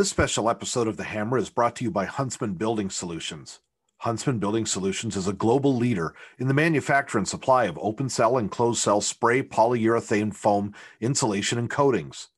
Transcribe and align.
This 0.00 0.08
special 0.08 0.48
episode 0.48 0.88
of 0.88 0.96
The 0.96 1.04
Hammer 1.04 1.36
is 1.36 1.50
brought 1.50 1.76
to 1.76 1.84
you 1.84 1.90
by 1.90 2.06
Huntsman 2.06 2.54
Building 2.54 2.88
Solutions. 2.88 3.60
Huntsman 3.98 4.38
Building 4.38 4.64
Solutions 4.64 5.14
is 5.14 5.28
a 5.28 5.34
global 5.34 5.76
leader 5.76 6.14
in 6.38 6.48
the 6.48 6.54
manufacture 6.54 7.18
and 7.18 7.28
supply 7.28 7.66
of 7.66 7.78
open 7.82 8.08
cell 8.08 8.38
and 8.38 8.50
closed 8.50 8.80
cell 8.80 9.02
spray 9.02 9.42
polyurethane 9.42 10.34
foam 10.34 10.72
insulation 11.02 11.58
and 11.58 11.68
coatings. 11.68 12.28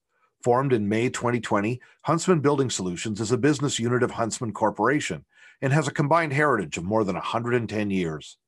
Formed 0.42 0.72
in 0.72 0.88
May 0.88 1.08
2020, 1.08 1.80
Huntsman 2.00 2.40
Building 2.40 2.68
Solutions 2.68 3.20
is 3.20 3.30
a 3.30 3.38
business 3.38 3.78
unit 3.78 4.02
of 4.02 4.10
Huntsman 4.10 4.50
Corporation 4.50 5.24
and 5.60 5.72
has 5.72 5.86
a 5.86 5.92
combined 5.92 6.32
heritage 6.32 6.76
of 6.78 6.82
more 6.82 7.04
than 7.04 7.14
110 7.14 7.90
years. 7.90 8.38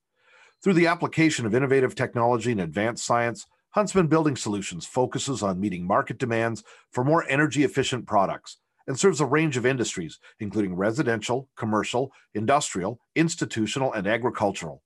Through 0.61 0.75
the 0.75 0.89
application 0.89 1.47
of 1.47 1.55
innovative 1.55 1.95
technology 1.95 2.51
and 2.51 2.61
advanced 2.61 3.05
science, 3.05 3.47
Huntsman 3.71 4.09
Building 4.09 4.35
Solutions 4.35 4.87
focuses 4.87 5.41
on 5.41 5.61
meeting 5.61 5.87
market 5.87 6.19
demands 6.19 6.65
for 6.91 7.05
more 7.05 7.25
energy 7.29 7.63
efficient 7.63 8.09
products 8.09 8.57
and 8.87 8.99
serves 8.99 9.21
a 9.21 9.27
range 9.27 9.57
of 9.57 9.67
industries, 9.67 10.19
including 10.41 10.75
residential, 10.75 11.49
commercial, 11.57 12.13
industrial, 12.35 13.01
institutional, 13.15 13.93
and 13.93 14.07
agricultural. 14.07 14.83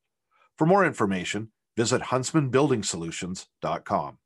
For 0.57 0.67
more 0.67 0.85
information, 0.85 1.53
visit 1.77 2.03
huntsmanbuildingsolutions.com. 2.03 4.19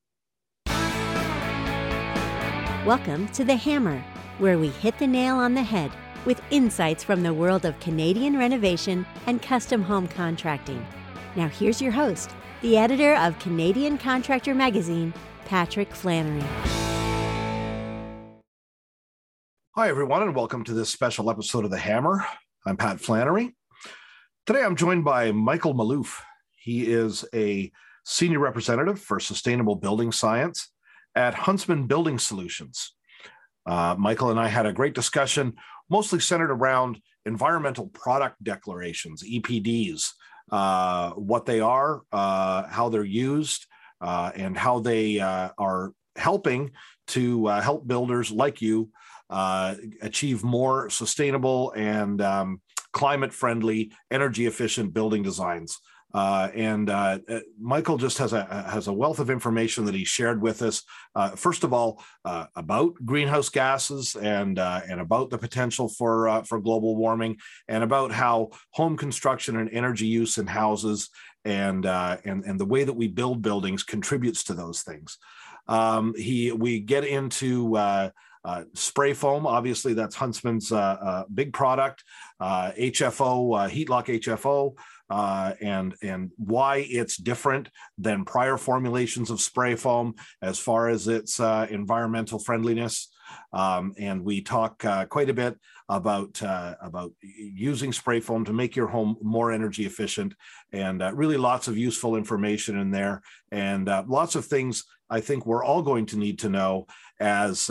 Welcome 2.87 3.29
to 3.29 3.45
The 3.45 3.55
Hammer, 3.55 4.03
where 4.39 4.59
we 4.59 4.69
hit 4.69 4.99
the 4.99 5.07
nail 5.07 5.37
on 5.37 5.55
the 5.55 5.63
head 5.63 5.93
with 6.25 6.43
insights 6.51 7.05
from 7.05 7.23
the 7.23 7.35
world 7.35 7.65
of 7.65 7.79
Canadian 7.81 8.39
renovation 8.39 9.07
and 9.27 9.43
custom 9.43 9.83
home 9.83 10.09
contracting. 10.09 10.85
Now, 11.37 11.49
here's 11.49 11.81
your 11.81 11.93
host, 11.93 12.31
the 12.61 12.77
editor 12.77 13.15
of 13.17 13.39
Canadian 13.39 13.99
Contractor 13.99 14.55
Magazine, 14.55 15.13
Patrick 15.47 15.95
Flannery. 15.95 16.45
Hi, 19.75 19.89
everyone, 19.89 20.21
and 20.21 20.37
welcome 20.37 20.65
to 20.65 20.75
this 20.75 20.91
special 20.91 21.31
episode 21.31 21.65
of 21.65 21.71
The 21.71 21.79
Hammer. 21.79 22.27
I'm 22.67 22.77
Pat 22.77 23.01
Flannery. 23.01 23.57
Today 24.45 24.63
I'm 24.63 24.77
joined 24.77 25.03
by 25.03 25.33
Michael 25.33 25.73
Maalouf. 25.73 26.21
He 26.55 26.93
is 26.93 27.25
a 27.35 27.73
senior 28.05 28.39
representative 28.39 29.01
for 29.01 29.19
sustainable 29.19 29.77
building 29.77 30.13
science 30.13 30.71
at 31.15 31.33
Huntsman 31.33 31.87
Building 31.87 32.19
Solutions. 32.19 32.93
Uh, 33.65 33.97
Michael 33.99 34.31
and 34.31 34.39
I 34.39 34.49
had 34.49 34.67
a 34.67 34.75
great 34.75 34.95
discussion, 34.95 35.55
mostly 35.89 36.21
centered 36.21 36.51
around 36.51 37.01
environmental 37.25 37.87
product 37.87 38.45
declarations, 38.45 39.25
EPDs, 39.25 40.11
uh, 40.51 41.13
what 41.13 41.47
they 41.47 41.61
are, 41.61 42.03
uh, 42.13 42.65
how 42.67 42.91
they're 42.91 43.05
used, 43.05 43.65
uh, 44.03 44.33
and 44.35 44.55
how 44.55 44.81
they 44.81 45.19
uh, 45.19 45.49
are 45.57 45.95
helping 46.17 46.73
to 47.07 47.47
uh, 47.47 47.63
help 47.63 47.87
builders 47.87 48.31
like 48.31 48.61
you 48.61 48.91
uh, 49.33 49.75
achieve 50.03 50.45
more 50.45 50.91
sustainable 50.91 51.73
and 51.75 52.21
um, 52.21 52.61
climate 52.93 53.33
friendly, 53.33 53.91
energy 54.11 54.47
efficient 54.47 54.93
building 54.93 55.23
designs. 55.23 55.79
Uh, 56.15 56.51
and 56.55 56.91
uh, 56.91 57.19
uh, 57.27 57.41
Michael 57.59 57.97
just 57.97 58.19
has 58.19 58.35
a 58.35 58.45
has 58.69 58.87
a 58.87 58.93
wealth 58.93 59.19
of 59.19 59.31
information 59.31 59.87
that 59.87 59.95
he 59.95 60.05
shared 60.05 60.43
with 60.43 60.61
us. 60.61 60.83
Uh, 61.15 61.31
first 61.31 61.65
of 61.65 61.73
all, 61.73 62.03
uh, 62.27 62.45
about 62.55 62.95
greenhouse 63.07 63.49
gases 63.49 64.15
and 64.17 64.59
uh, 64.59 64.83
and 64.87 65.01
about 65.01 65.31
the 65.31 65.39
potential 65.39 65.89
for 65.89 66.43
for 66.45 66.61
global 66.61 66.97
warming, 66.97 67.39
and 67.67 67.83
about 67.83 68.13
how 68.13 68.51
home 68.73 68.95
construction 68.99 69.57
and 69.57 69.71
energy 69.71 70.07
use 70.07 70.37
in 70.37 70.47
houses 70.47 71.09
and 71.47 71.87
and 71.87 72.45
and 72.45 72.61
the 72.61 72.67
way 72.67 72.85
that 72.85 72.93
we 72.93 73.09
build 73.09 73.41
buildings 73.41 73.83
contributes 73.83 74.45
to 74.45 74.55
those 74.55 74.83
things. 74.83 75.17
Um, 75.67 76.13
he 76.15 76.53
we 76.53 76.81
get 76.81 77.05
into 77.05 77.79
uh, 78.45 78.65
spray 78.75 79.13
foam, 79.13 79.47
obviously, 79.47 79.95
that's 79.95 80.17
Huntsman's 80.17 80.73
uh, 80.73 80.77
uh, 80.77 81.25
big 81.33 81.53
product. 81.53 82.03
HFO, 82.41 83.67
uh, 83.67 83.69
Heatlok 83.69 84.07
HFO, 84.21 84.75
uh, 85.13 85.53
and 85.61 85.95
and 86.03 86.31
why 86.37 86.87
it's 86.89 87.19
different 87.19 87.69
than 87.99 88.25
prior 88.25 88.57
formulations 88.57 89.29
of 89.29 89.43
spray 89.43 89.75
foam 89.75 90.15
as 90.41 90.59
far 90.59 90.89
as 90.89 91.07
its 91.07 91.39
uh, 91.39 91.67
environmental 91.71 92.39
friendliness. 92.39 93.09
Um, 93.53 93.93
and 93.99 94.25
we 94.25 94.41
talk 94.41 94.83
uh, 94.87 95.05
quite 95.05 95.29
a 95.29 95.35
bit 95.35 95.59
about 95.91 96.43
uh, 96.43 96.77
about 96.81 97.13
using 97.21 97.93
spray 97.93 98.21
foam 98.21 98.47
to 98.47 98.55
make 98.55 98.75
your 98.75 98.87
home 98.87 99.17
more 99.21 99.53
energy 99.53 99.85
efficient, 99.85 100.35
and 100.73 101.03
uh, 101.03 101.13
really 101.13 101.37
lots 101.37 101.69
of 101.69 101.77
useful 101.77 102.17
information 102.17 102.79
in 102.79 102.91
there, 102.91 103.21
and 103.51 103.89
lots 104.07 104.35
of 104.35 104.47
things 104.47 104.85
I 105.11 105.21
think 105.21 105.45
we're 105.45 105.65
all 105.65 105.83
going 105.83 106.07
to 106.07 106.19
need 106.19 106.39
to 106.39 106.49
know 106.49 106.87
as 107.21 107.71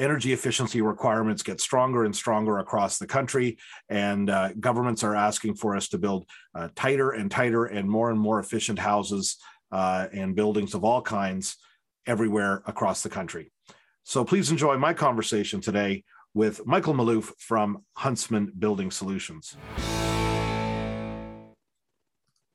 energy 0.00 0.32
efficiency 0.32 0.80
requirements 0.80 1.42
get 1.42 1.60
stronger 1.60 2.04
and 2.04 2.16
stronger 2.16 2.58
across 2.58 2.98
the 2.98 3.06
country, 3.06 3.58
and 3.88 4.30
uh, 4.30 4.52
governments 4.58 5.04
are 5.04 5.14
asking 5.14 5.54
for 5.54 5.76
us 5.76 5.88
to 5.88 5.98
build 5.98 6.26
uh, 6.54 6.68
tighter 6.74 7.10
and 7.10 7.30
tighter 7.30 7.66
and 7.66 7.88
more 7.88 8.10
and 8.10 8.18
more 8.18 8.40
efficient 8.40 8.78
houses 8.78 9.36
uh, 9.70 10.06
and 10.12 10.34
buildings 10.34 10.74
of 10.74 10.84
all 10.84 11.02
kinds 11.02 11.56
everywhere 12.06 12.62
across 12.66 13.02
the 13.02 13.10
country. 13.10 13.52
So 14.02 14.24
please 14.24 14.50
enjoy 14.50 14.78
my 14.78 14.94
conversation 14.94 15.60
today 15.60 16.04
with 16.32 16.66
Michael 16.66 16.94
Maalouf 16.94 17.32
from 17.38 17.84
Huntsman 17.94 18.52
Building 18.58 18.90
Solutions. 18.90 19.56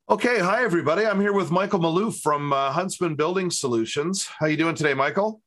Okay, 0.10 0.40
hi 0.40 0.64
everybody. 0.64 1.06
I'm 1.06 1.22
here 1.22 1.34
with 1.34 1.52
Michael 1.52 1.80
Maalouf 1.80 2.20
from 2.22 2.54
uh, 2.54 2.72
Huntsman 2.72 3.16
Building 3.16 3.52
Solutions. 3.52 4.28
How 4.40 4.48
you 4.48 4.58
doing 4.58 4.76
today, 4.76 4.94
Michael? 4.94 5.42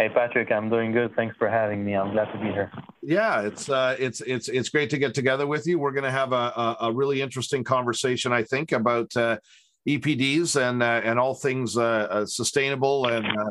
Hey 0.00 0.08
Patrick, 0.08 0.50
I'm 0.50 0.70
doing 0.70 0.92
good. 0.92 1.14
Thanks 1.14 1.36
for 1.36 1.46
having 1.50 1.84
me. 1.84 1.94
I'm 1.94 2.12
glad 2.12 2.32
to 2.32 2.38
be 2.38 2.46
here. 2.46 2.72
Yeah, 3.02 3.42
it's 3.42 3.68
uh, 3.68 3.96
it's 3.98 4.22
it's 4.22 4.48
it's 4.48 4.70
great 4.70 4.88
to 4.88 4.98
get 4.98 5.12
together 5.12 5.46
with 5.46 5.66
you. 5.66 5.78
We're 5.78 5.92
going 5.92 6.04
to 6.04 6.10
have 6.10 6.32
a, 6.32 6.36
a, 6.56 6.76
a 6.84 6.92
really 6.94 7.20
interesting 7.20 7.62
conversation, 7.62 8.32
I 8.32 8.44
think, 8.44 8.72
about 8.72 9.14
uh, 9.14 9.36
EPDs 9.86 10.58
and 10.58 10.82
uh, 10.82 11.02
and 11.04 11.18
all 11.18 11.34
things 11.34 11.76
uh, 11.76 11.82
uh, 11.82 12.24
sustainable 12.24 13.08
and 13.08 13.26
uh, 13.26 13.50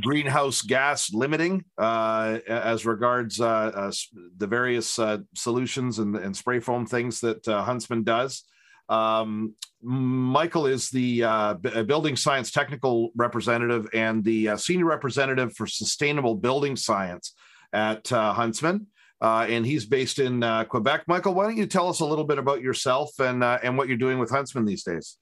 greenhouse 0.00 0.62
gas 0.62 1.12
limiting 1.12 1.64
as 1.76 2.86
regards 2.86 3.38
the 3.38 4.46
various 4.48 4.96
solutions 5.34 5.98
and, 5.98 6.14
and 6.14 6.36
spray 6.36 6.60
foam 6.60 6.86
things 6.86 7.18
that 7.18 7.44
Huntsman 7.46 8.04
does. 8.04 8.44
Um, 8.88 9.56
Michael 9.82 10.66
is 10.66 10.90
the 10.90 11.24
uh, 11.24 11.54
uh, 11.64 11.82
building 11.84 12.16
science 12.16 12.50
technical 12.50 13.10
representative 13.16 13.88
and 13.94 14.22
the 14.22 14.50
uh, 14.50 14.56
senior 14.56 14.84
representative 14.84 15.54
for 15.56 15.66
sustainable 15.66 16.34
building 16.34 16.76
science 16.76 17.34
at 17.72 18.12
uh, 18.12 18.32
Huntsman. 18.32 18.86
Uh, 19.22 19.46
and 19.48 19.66
he's 19.66 19.84
based 19.84 20.18
in 20.18 20.42
uh, 20.42 20.64
Quebec. 20.64 21.04
Michael, 21.06 21.34
why 21.34 21.44
don't 21.44 21.56
you 21.56 21.66
tell 21.66 21.88
us 21.88 22.00
a 22.00 22.06
little 22.06 22.24
bit 22.24 22.38
about 22.38 22.62
yourself 22.62 23.18
and 23.18 23.44
and 23.44 23.76
what 23.76 23.86
you're 23.86 23.98
doing 23.98 24.18
with 24.18 24.30
Huntsman 24.30 24.64
these 24.64 24.82
days? 24.82 25.18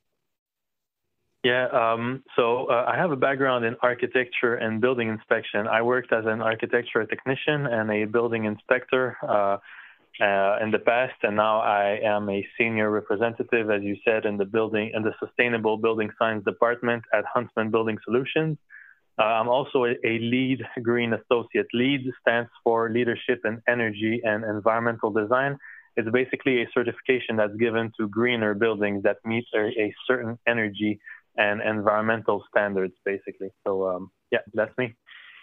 Yeah, 1.42 1.66
um, 1.66 2.22
so 2.36 2.68
I 2.70 2.96
have 2.96 3.10
a 3.10 3.16
background 3.16 3.64
in 3.64 3.76
architecture 3.82 4.54
and 4.54 4.80
building 4.80 5.08
inspection. 5.08 5.66
I 5.66 5.82
worked 5.82 6.12
as 6.12 6.26
an 6.26 6.42
architecture 6.42 7.04
technician 7.06 7.66
and 7.66 7.90
a 7.90 8.04
building 8.04 8.44
inspector 8.44 9.16
uh, 10.20 10.58
in 10.62 10.70
the 10.70 10.80
past, 10.84 11.14
and 11.22 11.36
now 11.36 11.60
I 11.60 12.00
am 12.04 12.28
a 12.28 12.46
senior 12.58 12.90
representative, 12.90 13.70
as 13.70 13.82
you 13.82 13.96
said, 14.04 14.24
in 14.24 14.36
the 14.36 14.44
building 14.44 14.90
in 14.94 15.02
the 15.02 15.14
sustainable 15.24 15.76
building 15.78 16.10
science 16.18 16.44
department 16.44 17.04
at 17.14 17.24
Huntsman 17.32 17.70
Building 17.70 17.98
Solutions. 18.04 18.58
Uh, 19.18 19.22
I'm 19.22 19.48
also 19.48 19.84
a, 19.84 19.94
a, 20.04 20.18
LEED 20.18 20.62
green 20.82 21.12
associate. 21.12 21.66
LEED 21.72 22.12
stands 22.20 22.50
for 22.62 22.90
Leadership 22.90 23.40
in 23.44 23.60
Energy 23.68 24.20
and 24.24 24.44
Environmental 24.44 25.10
Design. 25.10 25.58
It's 25.96 26.08
basically 26.10 26.62
a 26.62 26.68
certification 26.72 27.36
that's 27.36 27.56
given 27.56 27.90
to 27.98 28.08
greener 28.08 28.54
buildings 28.54 29.02
that 29.02 29.16
meet 29.24 29.44
a, 29.54 29.66
a 29.80 29.94
certain 30.06 30.38
energy 30.46 31.00
and 31.36 31.60
environmental 31.60 32.44
standards, 32.48 32.94
basically. 33.04 33.50
So, 33.66 33.88
um, 33.88 34.10
yeah, 34.30 34.40
that's 34.54 34.76
me. 34.78 34.94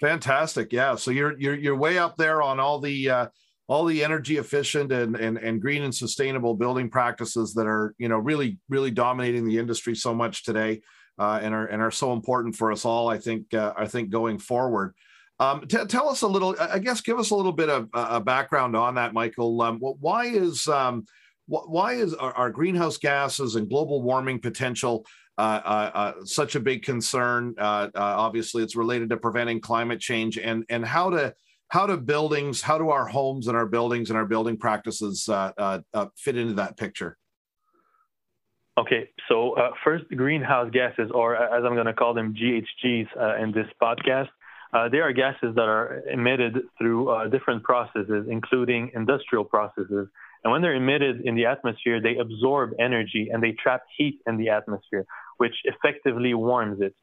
Fantastic. 0.01 0.71
Yeah. 0.73 0.95
So 0.95 1.11
you're 1.11 1.37
you're 1.39 1.55
you're 1.55 1.75
way 1.75 1.97
up 1.97 2.17
there 2.17 2.41
on 2.41 2.59
all 2.59 2.79
the 2.79 3.09
uh, 3.09 3.27
all 3.67 3.85
the 3.85 4.03
energy 4.03 4.37
efficient 4.37 4.91
and, 4.91 5.15
and, 5.15 5.37
and 5.37 5.61
green 5.61 5.83
and 5.83 5.93
sustainable 5.93 6.53
building 6.53 6.89
practices 6.89 7.53
that 7.53 7.65
are 7.65 7.95
you 7.97 8.07
know 8.07 8.17
really 8.17 8.59
really 8.69 8.91
dominating 8.91 9.45
the 9.45 9.57
industry 9.57 9.95
so 9.95 10.13
much 10.13 10.43
today 10.43 10.81
uh, 11.17 11.39
and 11.41 11.53
are 11.53 11.65
and 11.65 11.81
are 11.81 11.91
so 11.91 12.13
important 12.13 12.55
for 12.55 12.71
us 12.71 12.85
all. 12.85 13.09
I 13.09 13.17
think 13.17 13.53
uh, 13.53 13.73
I 13.77 13.87
think 13.87 14.09
going 14.09 14.37
forward. 14.37 14.93
Um, 15.39 15.67
t- 15.67 15.85
tell 15.85 16.09
us 16.09 16.21
a 16.21 16.27
little. 16.27 16.55
I 16.59 16.79
guess 16.79 17.01
give 17.01 17.19
us 17.19 17.31
a 17.31 17.35
little 17.35 17.51
bit 17.51 17.69
of 17.69 17.89
a 17.93 18.21
background 18.21 18.75
on 18.75 18.95
that, 18.95 19.13
Michael. 19.13 19.61
Um, 19.61 19.79
why 19.79 20.25
is 20.25 20.67
um, 20.67 21.05
why 21.47 21.93
is 21.93 22.13
our, 22.13 22.33
our, 22.33 22.49
greenhouse 22.49 22.97
gases 22.97 23.55
and 23.55 23.69
global 23.69 24.01
warming 24.01 24.39
potential 24.39 25.05
uh, 25.37 25.61
uh, 25.63 25.91
uh, 25.93 26.13
such 26.23 26.55
a 26.55 26.59
big 26.59 26.83
concern? 26.83 27.53
Uh, 27.57 27.89
obviously, 27.95 28.63
it's 28.63 28.75
related 28.75 29.09
to 29.09 29.17
preventing 29.17 29.59
climate 29.59 29.99
change 29.99 30.37
and 30.37 30.65
and 30.69 30.85
how 30.85 31.09
to 31.09 31.33
how 31.69 31.87
do 31.87 31.97
buildings, 31.97 32.61
how 32.61 32.77
do 32.77 32.89
our 32.89 33.07
homes 33.07 33.47
and 33.47 33.57
our 33.57 33.65
buildings 33.65 34.09
and 34.09 34.17
our 34.17 34.25
building 34.25 34.57
practices 34.57 35.27
uh, 35.27 35.51
uh, 35.57 35.79
uh, 35.93 36.07
fit 36.15 36.37
into 36.37 36.53
that 36.53 36.77
picture? 36.77 37.17
Okay, 38.77 39.09
so 39.29 39.53
uh, 39.53 39.71
first, 39.83 40.03
greenhouse 40.09 40.69
gases, 40.71 41.09
or 41.13 41.35
as 41.35 41.63
I'm 41.65 41.75
going 41.75 41.85
to 41.85 41.93
call 41.93 42.13
them, 42.13 42.35
GHGs, 42.35 43.07
uh, 43.19 43.41
in 43.41 43.51
this 43.51 43.67
podcast. 43.81 44.29
uh, 44.75 44.89
they 44.89 44.97
are 44.97 45.13
gases 45.13 45.55
that 45.55 45.69
are 45.69 46.01
emitted 46.11 46.57
through 46.77 47.09
uh, 47.09 47.27
different 47.29 47.63
processes, 47.63 48.27
including 48.29 48.91
industrial 48.93 49.45
processes. 49.45 50.09
And 50.43 50.51
when 50.51 50.61
they're 50.61 50.75
emitted 50.75 51.21
in 51.21 51.35
the 51.35 51.45
atmosphere, 51.45 52.01
they 52.01 52.17
absorb 52.17 52.71
energy 52.77 53.29
and 53.31 53.41
they 53.41 53.53
trap 53.53 53.83
heat 53.97 54.19
in 54.27 54.37
the 54.37 54.49
atmosphere, 54.49 55.05
which 55.37 55.55
effectively 55.63 56.33
warms 56.33 56.81
it. 56.81 56.93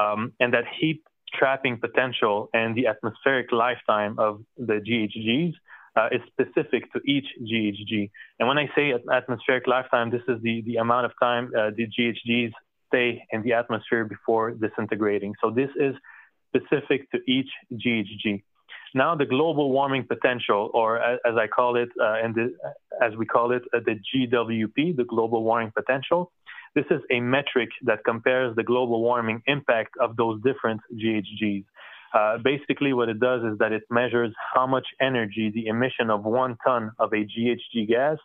Um, 0.00 0.32
and 0.40 0.54
that 0.54 0.64
heat 0.80 1.02
trapping 1.34 1.78
potential 1.78 2.48
and 2.54 2.76
the 2.76 2.86
atmospheric 2.86 3.52
lifetime 3.52 4.18
of 4.18 4.42
the 4.56 4.74
GHGs 4.74 5.54
uh, 5.96 6.08
is 6.12 6.20
specific 6.28 6.92
to 6.92 7.00
each 7.04 7.26
GHG. 7.42 8.10
And 8.38 8.48
when 8.48 8.58
I 8.58 8.68
say 8.76 8.94
atmospheric 9.12 9.66
lifetime, 9.66 10.10
this 10.10 10.22
is 10.28 10.40
the, 10.42 10.62
the 10.62 10.76
amount 10.76 11.06
of 11.06 11.12
time 11.20 11.50
uh, 11.56 11.70
the 11.76 11.86
GHGs 11.86 12.52
stay 12.88 13.24
in 13.30 13.42
the 13.42 13.52
atmosphere 13.52 14.04
before 14.04 14.52
disintegrating. 14.52 15.34
So 15.40 15.50
this 15.50 15.70
is 15.76 15.94
specific 16.48 17.10
to 17.10 17.18
each 17.26 17.50
GHG. 17.72 18.42
Now, 18.94 19.14
the 19.14 19.26
global 19.26 19.70
warming 19.70 20.06
potential, 20.06 20.70
or 20.72 20.98
as 20.98 21.36
I 21.36 21.46
call 21.46 21.76
it, 21.76 21.90
uh, 22.00 22.14
and 22.22 22.34
the, 22.34 22.54
as 23.02 23.14
we 23.16 23.26
call 23.26 23.52
it, 23.52 23.62
uh, 23.74 23.80
the 23.84 23.96
GWP, 24.08 24.96
the 24.96 25.04
global 25.04 25.44
warming 25.44 25.72
potential, 25.76 26.32
this 26.78 26.98
is 26.98 27.02
a 27.10 27.20
metric 27.20 27.70
that 27.82 28.00
compares 28.04 28.54
the 28.54 28.62
global 28.62 29.00
warming 29.02 29.42
impact 29.46 29.92
of 30.00 30.16
those 30.16 30.40
different 30.42 30.80
GHGs. 30.94 31.64
Uh, 32.14 32.38
basically, 32.38 32.92
what 32.92 33.08
it 33.08 33.18
does 33.20 33.42
is 33.50 33.58
that 33.58 33.72
it 33.72 33.82
measures 33.90 34.32
how 34.54 34.66
much 34.66 34.86
energy 35.00 35.50
the 35.54 35.66
emission 35.66 36.08
of 36.08 36.24
one 36.24 36.56
ton 36.64 36.92
of 36.98 37.12
a 37.12 37.22
GHG 37.32 37.88
gas 37.88 38.16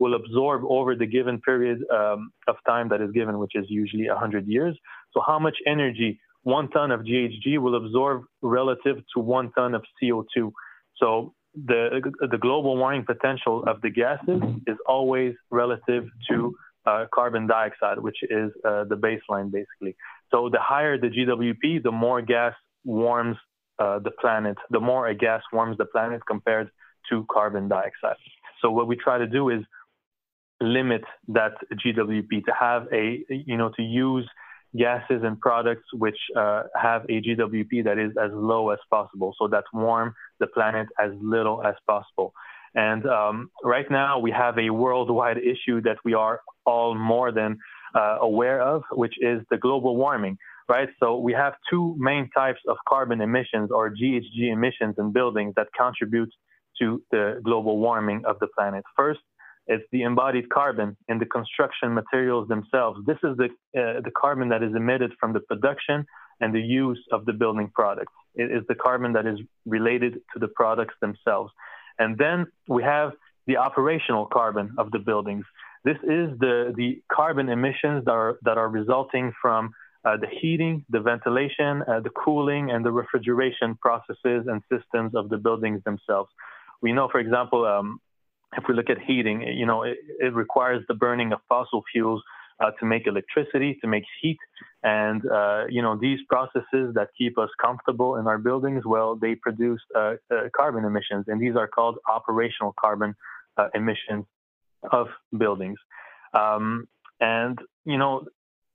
will 0.00 0.14
absorb 0.14 0.62
over 0.68 0.96
the 0.96 1.06
given 1.06 1.40
period 1.40 1.78
um, 1.92 2.32
of 2.48 2.56
time 2.66 2.88
that 2.88 3.00
is 3.00 3.10
given, 3.12 3.38
which 3.38 3.54
is 3.54 3.66
usually 3.68 4.08
100 4.08 4.46
years. 4.46 4.76
So, 5.12 5.22
how 5.26 5.38
much 5.38 5.56
energy 5.66 6.20
one 6.42 6.68
ton 6.70 6.90
of 6.90 7.00
GHG 7.00 7.58
will 7.58 7.76
absorb 7.76 8.24
relative 8.42 8.96
to 9.14 9.20
one 9.20 9.52
ton 9.52 9.74
of 9.74 9.82
CO2. 10.02 10.52
So 10.96 11.34
the, 11.54 12.00
the 12.30 12.38
global 12.38 12.76
warming 12.76 13.04
potential 13.04 13.64
of 13.66 13.80
the 13.82 13.90
gases 13.90 14.40
is 14.66 14.76
always 14.86 15.34
relative 15.50 16.04
to 16.30 16.54
uh, 16.86 17.06
carbon 17.12 17.46
dioxide, 17.46 17.98
which 17.98 18.18
is 18.22 18.50
uh, 18.64 18.84
the 18.84 18.96
baseline 18.96 19.50
basically. 19.50 19.96
So 20.30 20.48
the 20.48 20.60
higher 20.60 20.98
the 20.98 21.08
GWP, 21.08 21.82
the 21.82 21.92
more 21.92 22.22
gas 22.22 22.54
warms 22.84 23.36
uh, 23.78 23.98
the 23.98 24.10
planet, 24.10 24.56
the 24.70 24.80
more 24.80 25.08
a 25.08 25.14
gas 25.14 25.42
warms 25.52 25.78
the 25.78 25.86
planet 25.86 26.20
compared 26.26 26.70
to 27.10 27.26
carbon 27.30 27.68
dioxide. 27.68 28.16
So 28.60 28.70
what 28.70 28.86
we 28.86 28.96
try 28.96 29.18
to 29.18 29.26
do 29.26 29.48
is 29.48 29.60
limit 30.60 31.02
that 31.28 31.52
GWP 31.72 32.44
to 32.44 32.52
have 32.58 32.86
a, 32.92 33.24
you 33.30 33.56
know, 33.56 33.70
to 33.76 33.82
use 33.82 34.28
gases 34.76 35.22
and 35.24 35.40
products 35.40 35.84
which 35.94 36.18
uh, 36.36 36.64
have 36.80 37.04
a 37.04 37.20
GWP 37.20 37.84
that 37.84 37.98
is 37.98 38.12
as 38.22 38.30
low 38.32 38.70
as 38.70 38.78
possible, 38.90 39.34
so 39.38 39.48
that 39.48 39.64
warm 39.72 40.14
the 40.38 40.46
planet 40.46 40.86
as 40.98 41.10
little 41.20 41.62
as 41.64 41.74
possible. 41.86 42.32
And 42.74 43.04
um, 43.06 43.50
right 43.64 43.90
now, 43.90 44.20
we 44.20 44.30
have 44.30 44.56
a 44.58 44.70
worldwide 44.70 45.38
issue 45.38 45.80
that 45.82 45.96
we 46.04 46.14
are 46.14 46.40
all 46.70 46.94
more 46.94 47.30
than 47.40 47.50
uh, 47.94 48.16
aware 48.30 48.60
of, 48.72 48.82
which 49.02 49.16
is 49.32 49.38
the 49.50 49.58
global 49.66 49.92
warming. 50.04 50.36
Right, 50.68 50.90
so 51.00 51.06
we 51.18 51.32
have 51.32 51.54
two 51.68 51.96
main 51.98 52.30
types 52.30 52.60
of 52.72 52.76
carbon 52.88 53.20
emissions 53.20 53.68
or 53.76 53.90
GHG 53.90 54.52
emissions 54.52 54.94
in 54.98 55.06
buildings 55.10 55.52
that 55.56 55.66
contribute 55.76 56.32
to 56.80 57.02
the 57.10 57.24
global 57.48 57.74
warming 57.78 58.22
of 58.24 58.38
the 58.38 58.46
planet. 58.56 58.84
First, 58.96 59.20
it's 59.66 59.84
the 59.92 60.02
embodied 60.02 60.48
carbon 60.48 60.96
in 61.08 61.18
the 61.18 61.26
construction 61.26 61.92
materials 61.94 62.48
themselves. 62.48 63.00
This 63.06 63.18
is 63.28 63.36
the, 63.36 63.48
uh, 63.80 64.00
the 64.06 64.12
carbon 64.16 64.48
that 64.48 64.62
is 64.62 64.72
emitted 64.74 65.12
from 65.20 65.32
the 65.32 65.40
production 65.40 66.06
and 66.40 66.54
the 66.54 66.60
use 66.60 67.02
of 67.12 67.24
the 67.26 67.32
building 67.32 67.70
products. 67.74 68.12
It 68.34 68.50
is 68.50 68.62
the 68.68 68.74
carbon 68.74 69.12
that 69.12 69.26
is 69.26 69.38
related 69.66 70.14
to 70.32 70.38
the 70.38 70.48
products 70.48 70.94
themselves. 71.00 71.52
And 71.98 72.16
then 72.16 72.46
we 72.68 72.82
have 72.82 73.12
the 73.46 73.58
operational 73.58 74.26
carbon 74.26 74.74
of 74.78 74.90
the 74.90 74.98
buildings. 74.98 75.44
This 75.84 75.96
is 76.02 76.38
the, 76.38 76.72
the 76.76 77.02
carbon 77.10 77.48
emissions 77.48 78.04
that 78.04 78.12
are, 78.12 78.38
that 78.42 78.58
are 78.58 78.68
resulting 78.68 79.32
from 79.40 79.72
uh, 80.04 80.16
the 80.16 80.26
heating, 80.40 80.84
the 80.90 81.00
ventilation, 81.00 81.82
uh, 81.86 82.00
the 82.00 82.10
cooling, 82.10 82.70
and 82.70 82.84
the 82.84 82.92
refrigeration 82.92 83.76
processes 83.80 84.46
and 84.46 84.62
systems 84.72 85.14
of 85.14 85.28
the 85.28 85.36
buildings 85.36 85.82
themselves. 85.84 86.30
We 86.82 86.92
know, 86.92 87.08
for 87.10 87.20
example, 87.20 87.64
um, 87.66 88.00
if 88.56 88.64
we 88.68 88.74
look 88.74 88.90
at 88.90 88.98
heating, 89.00 89.42
you 89.42 89.66
know, 89.66 89.82
it, 89.82 89.98
it 90.18 90.34
requires 90.34 90.82
the 90.88 90.94
burning 90.94 91.32
of 91.32 91.40
fossil 91.48 91.82
fuels 91.92 92.22
uh, 92.60 92.70
to 92.78 92.86
make 92.86 93.06
electricity, 93.06 93.78
to 93.80 93.86
make 93.86 94.04
heat. 94.20 94.38
And, 94.82 95.22
uh, 95.30 95.64
you 95.68 95.82
know, 95.82 95.98
these 95.98 96.18
processes 96.28 96.94
that 96.94 97.08
keep 97.16 97.38
us 97.38 97.48
comfortable 97.60 98.16
in 98.16 98.26
our 98.26 98.38
buildings, 98.38 98.84
well, 98.84 99.16
they 99.16 99.34
produce 99.34 99.80
uh, 99.94 100.14
uh 100.30 100.48
carbon 100.56 100.84
emissions, 100.84 101.26
and 101.28 101.40
these 101.40 101.56
are 101.56 101.68
called 101.68 101.98
operational 102.08 102.74
carbon 102.78 103.14
uh, 103.56 103.68
emissions 103.74 104.24
of 104.90 105.08
buildings. 105.36 105.78
Um, 106.34 106.88
and, 107.20 107.58
you 107.84 107.98
know, 107.98 108.26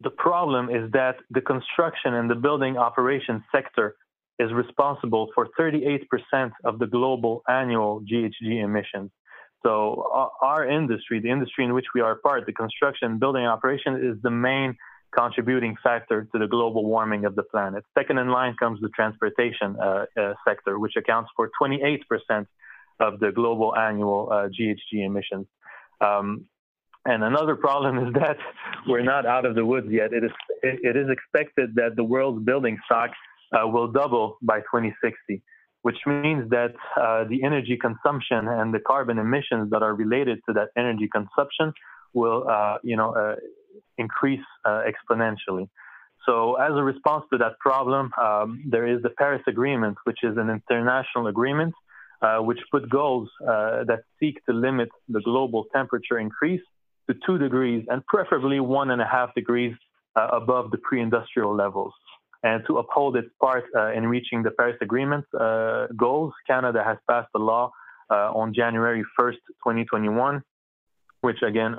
the 0.01 0.09
problem 0.09 0.69
is 0.69 0.91
that 0.91 1.17
the 1.29 1.41
construction 1.41 2.13
and 2.13 2.29
the 2.29 2.35
building 2.35 2.77
operations 2.77 3.41
sector 3.51 3.95
is 4.37 4.51
responsible 4.51 5.29
for 5.33 5.47
38% 5.57 6.01
of 6.65 6.79
the 6.79 6.87
global 6.87 7.41
annual 7.47 8.01
GHG 8.01 8.63
emissions. 8.63 9.11
So 9.63 10.29
our 10.41 10.67
industry, 10.69 11.19
the 11.21 11.31
industry 11.31 11.65
in 11.65 11.73
which 11.73 11.85
we 11.95 12.01
are 12.01 12.15
part, 12.15 12.45
the 12.45 12.53
construction 12.53 13.17
building 13.17 13.45
operation 13.45 13.95
is 13.95 14.21
the 14.21 14.29
main 14.29 14.75
contributing 15.15 15.75
factor 15.81 16.27
to 16.31 16.39
the 16.39 16.47
global 16.47 16.85
warming 16.85 17.25
of 17.25 17.35
the 17.35 17.43
planet. 17.43 17.83
Second 17.97 18.17
in 18.19 18.29
line 18.29 18.55
comes 18.59 18.79
the 18.81 18.89
transportation 18.89 19.77
uh, 19.81 20.05
uh, 20.19 20.33
sector, 20.47 20.77
which 20.77 20.95
accounts 20.97 21.31
for 21.35 21.49
28% 21.59 22.01
of 22.99 23.19
the 23.19 23.31
global 23.31 23.75
annual 23.75 24.29
uh, 24.31 24.47
GHG 24.49 25.05
emissions. 25.05 25.47
Um, 26.01 26.45
and 27.05 27.23
another 27.23 27.55
problem 27.55 28.07
is 28.07 28.13
that 28.15 28.37
we're 28.87 29.03
not 29.03 29.25
out 29.25 29.45
of 29.45 29.55
the 29.55 29.65
woods 29.65 29.87
yet. 29.89 30.13
It 30.13 30.23
is, 30.23 30.31
it 30.63 30.95
is 30.95 31.07
expected 31.09 31.75
that 31.75 31.95
the 31.95 32.03
world's 32.03 32.43
building 32.43 32.77
stock 32.85 33.11
uh, 33.53 33.67
will 33.67 33.91
double 33.91 34.37
by 34.41 34.59
2060 34.59 35.41
which 35.85 35.99
means 36.07 36.49
that 36.49 36.73
uh, 36.99 37.25
the 37.25 37.43
energy 37.43 37.77
consumption 37.79 38.47
and 38.47 38.73
the 38.73 38.79
carbon 38.79 39.19
emissions 39.19 39.69
that 39.69 39.83
are 39.83 39.93
related 39.93 40.39
to 40.47 40.51
that 40.51 40.69
energy 40.75 41.07
consumption 41.07 41.71
will, 42.15 42.43
uh, 42.49 42.77
you 42.81 42.97
know, 42.97 43.13
uh, 43.13 43.35
increase 43.99 44.47
uh, 44.65 44.81
exponentially. 44.91 45.69
So, 46.25 46.55
as 46.55 46.71
a 46.71 46.81
response 46.81 47.25
to 47.31 47.37
that 47.37 47.59
problem, 47.59 48.11
um, 48.19 48.63
there 48.67 48.87
is 48.87 49.03
the 49.03 49.11
Paris 49.11 49.43
Agreement, 49.47 49.95
which 50.05 50.23
is 50.23 50.37
an 50.37 50.49
international 50.49 51.27
agreement 51.27 51.75
uh, 52.25 52.39
which 52.39 52.59
put 52.71 52.89
goals 52.89 53.29
uh, 53.41 53.83
that 53.89 54.01
seek 54.19 54.43
to 54.45 54.53
limit 54.53 54.89
the 55.09 55.21
global 55.21 55.65
temperature 55.75 56.17
increase 56.17 56.65
to 57.07 57.15
two 57.25 57.37
degrees 57.37 57.85
and 57.91 58.03
preferably 58.07 58.59
one 58.59 58.89
and 58.89 59.01
a 59.01 59.05
half 59.05 59.29
degrees 59.35 59.75
above 60.15 60.71
the 60.71 60.77
pre-industrial 60.77 61.53
levels. 61.53 61.93
And 62.41 62.63
to 62.67 62.77
uphold 62.77 63.17
its 63.17 63.27
part 63.39 63.65
uh, 63.75 63.91
in 63.91 64.07
reaching 64.07 64.43
the 64.43 64.51
Paris 64.51 64.77
Agreement 64.81 65.25
uh, 65.39 65.87
goals, 65.95 66.33
Canada 66.47 66.81
has 66.83 66.97
passed 67.09 67.29
a 67.35 67.39
law 67.39 67.71
uh, 68.09 68.41
on 68.41 68.53
January 68.55 69.03
1st, 69.19 69.41
2021, 69.63 70.41
which 71.21 71.41
again, 71.43 71.75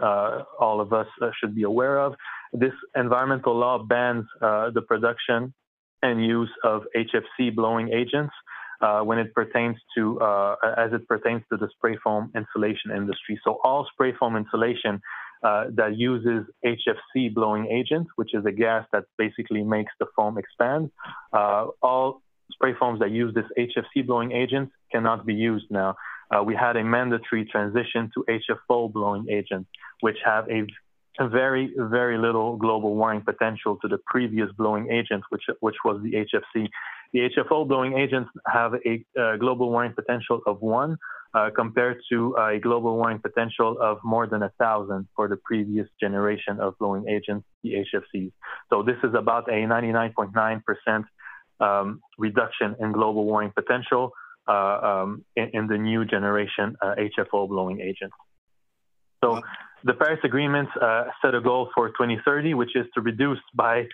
all 0.65 0.79
of 0.81 0.93
us 0.93 1.09
should 1.41 1.55
be 1.57 1.65
aware 1.65 1.99
of. 1.99 2.15
This 2.53 2.75
environmental 2.95 3.57
law 3.57 3.79
bans 3.83 4.27
the 4.41 4.83
production 4.87 5.55
and 6.03 6.25
use 6.25 6.53
of 6.63 6.85
HFC 6.95 7.55
blowing 7.55 7.89
agents 7.93 8.35
uh, 8.81 9.01
when 9.01 9.19
it 9.19 9.35
pertains 9.35 9.77
to 9.97 10.21
uh, 10.21 10.57
as 10.77 10.93
it 10.93 11.07
pertains 11.09 11.43
to 11.51 11.57
the 11.57 11.69
spray 11.77 11.97
foam 12.03 12.31
insulation 12.35 12.91
industry. 12.95 13.41
So 13.45 13.59
all 13.65 13.87
spray 13.93 14.13
foam 14.19 14.37
insulation 14.37 15.01
uh, 15.43 15.65
that 15.75 15.97
uses 15.97 16.47
HFC 16.65 17.33
blowing 17.33 17.67
agent, 17.67 18.09
which 18.17 18.35
is 18.35 18.45
a 18.47 18.53
gas 18.53 18.87
that 18.93 19.05
basically 19.19 19.63
makes 19.63 19.93
the 20.01 20.07
foam 20.17 20.39
expand. 20.39 20.91
Uh, 21.33 21.67
all 21.83 22.23
spray 22.53 22.75
foams 22.79 23.01
that 23.01 23.11
use 23.11 23.35
this 23.35 23.45
HFC 23.59 24.07
blowing 24.07 24.33
agent 24.33 24.71
cannot 24.91 25.27
be 25.27 25.35
used 25.35 25.67
now. 25.71 25.97
Uh, 26.31 26.43
we 26.43 26.55
had 26.55 26.77
a 26.77 26.83
mandatory 26.83 27.45
transition 27.45 28.11
to 28.15 28.25
HFO 28.29 28.93
blowing 28.93 29.27
agents, 29.31 29.69
which 30.01 30.17
have 30.25 30.49
a, 30.49 30.61
a, 30.63 30.67
very, 31.21 31.73
very 31.77 32.19
little 32.19 32.57
global 32.57 32.95
warming 32.95 33.23
potential 33.23 33.79
to 33.83 33.89
the 33.89 33.99
previous 34.07 34.51
blowing 34.53 34.91
agent, 34.91 35.25
which, 35.31 35.45
which 35.61 35.77
was 35.85 36.03
the 36.03 36.13
HFC. 36.13 36.69
The 37.13 37.31
HFO 37.31 37.67
blowing 37.67 37.97
agents 37.99 38.31
have 38.47 38.75
a, 38.75 39.05
a 39.19 39.39
global 39.39 39.71
warming 39.71 39.95
potential 39.95 40.41
of 40.47 40.61
one, 40.61 40.99
uh, 41.35 41.51
compared 41.55 41.99
to 42.11 42.35
a 42.37 42.59
global 42.59 42.97
warming 42.97 43.19
potential 43.19 43.77
of 43.81 43.99
more 44.03 44.27
than 44.27 44.43
a 44.43 44.51
thousand 44.59 45.07
for 45.15 45.29
the 45.29 45.37
previous 45.45 45.87
generation 46.01 46.61
of 46.61 46.77
blowing 46.79 47.07
agents, 47.09 47.45
the 47.63 47.85
HFCs. 47.85 48.33
So 48.71 48.83
this 48.83 48.97
is 49.05 49.15
about 49.15 49.49
a 49.49 49.53
99.9% 49.53 51.05
um, 51.61 52.01
reduction 52.17 52.77
in 52.81 52.93
global 52.93 53.25
warming 53.25 53.53
potential 53.55 54.13
uh, 54.49 55.03
um, 55.03 55.25
in, 55.35 55.51
in, 55.53 55.67
the 55.67 55.77
new 55.77 56.05
generation 56.05 56.77
uh, 56.81 56.95
HFO 57.19 57.49
blowing 57.49 57.81
agents. 57.81 58.15
So 59.23 59.43
the 59.85 59.95
Paris 59.95 60.21
Agreement 60.25 60.69
uh, 60.81 61.05
set 61.23 61.35
a 61.35 61.41
goal 61.41 61.71
for 61.75 61.89
2030, 61.89 62.55
which 62.55 62.75
is 62.75 62.87
to 62.95 63.01
reduce 63.01 63.39
by 63.55 63.87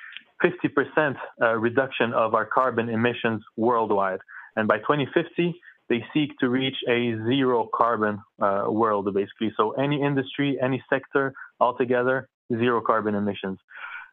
50% 0.42 1.16
uh, 1.40 1.54
reduction 1.56 2.12
of 2.12 2.34
our 2.34 2.46
carbon 2.46 2.88
emissions 2.88 3.42
worldwide. 3.56 4.20
And 4.56 4.68
by 4.68 4.78
2050, 4.78 5.54
they 5.88 6.04
seek 6.14 6.38
to 6.38 6.48
reach 6.48 6.76
a 6.88 7.14
zero 7.26 7.68
carbon 7.74 8.20
uh, 8.40 8.64
world, 8.68 9.12
basically. 9.12 9.52
So 9.56 9.72
any 9.72 10.02
industry, 10.02 10.58
any 10.62 10.82
sector 10.88 11.34
altogether, 11.60 12.28
zero 12.50 12.80
carbon 12.80 13.14
emissions. 13.14 13.58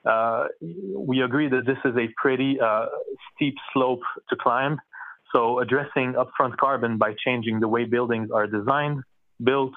Uh, 0.05 0.45
we 0.95 1.21
agree 1.21 1.49
that 1.49 1.65
this 1.65 1.77
is 1.85 1.95
a 1.97 2.07
pretty 2.21 2.57
uh, 2.59 2.85
steep 3.35 3.55
slope 3.73 4.01
to 4.29 4.35
climb. 4.35 4.77
So 5.33 5.59
addressing 5.59 6.13
upfront 6.13 6.57
carbon 6.57 6.97
by 6.97 7.13
changing 7.25 7.59
the 7.59 7.67
way 7.67 7.85
buildings 7.85 8.29
are 8.33 8.47
designed, 8.47 9.03
built, 9.43 9.73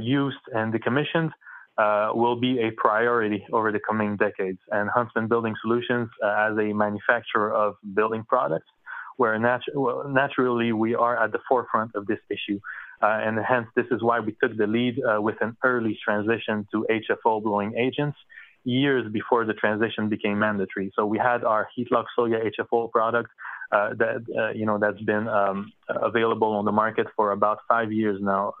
used, 0.00 0.44
and 0.52 0.72
decommissioned 0.72 1.30
uh, 1.76 2.10
will 2.14 2.36
be 2.36 2.60
a 2.60 2.70
priority 2.76 3.44
over 3.52 3.72
the 3.72 3.80
coming 3.80 4.16
decades. 4.16 4.58
And 4.70 4.88
Huntsman 4.90 5.28
Building 5.28 5.54
Solutions, 5.60 6.08
uh, 6.22 6.50
as 6.50 6.58
a 6.58 6.72
manufacturer 6.72 7.52
of 7.52 7.74
building 7.94 8.24
products, 8.28 8.68
where 9.16 9.38
well, 9.74 10.08
naturally 10.08 10.72
we 10.72 10.94
are 10.94 11.22
at 11.22 11.32
the 11.32 11.38
forefront 11.48 11.92
of 11.94 12.06
this 12.06 12.18
issue. 12.30 12.58
Uh, 13.02 13.20
and 13.22 13.38
hence, 13.46 13.66
this 13.76 13.86
is 13.90 14.02
why 14.02 14.20
we 14.20 14.36
took 14.42 14.56
the 14.56 14.66
lead 14.66 15.00
uh, 15.02 15.20
with 15.20 15.36
an 15.40 15.56
early 15.62 15.98
transition 16.04 16.66
to 16.72 16.86
HFO 16.90 17.42
blowing 17.42 17.76
agents 17.76 18.16
years 18.64 19.10
before 19.12 19.44
the 19.44 19.52
transition 19.52 20.08
became 20.08 20.38
mandatory. 20.38 20.90
So 20.96 21.04
we 21.04 21.18
had 21.18 21.44
our 21.44 21.68
Heatlok 21.76 22.06
Soya 22.18 22.50
HFO 22.58 22.90
product 22.90 23.30
uh, 23.72 23.90
that 23.94 24.24
uh, 24.38 24.50
you 24.52 24.64
know 24.64 24.78
that's 24.78 25.00
been 25.02 25.28
um, 25.28 25.72
available 25.88 26.52
on 26.52 26.64
the 26.64 26.72
market 26.72 27.06
for 27.16 27.32
about 27.32 27.58
five 27.68 27.92
years 27.92 28.20
now. 28.22 28.54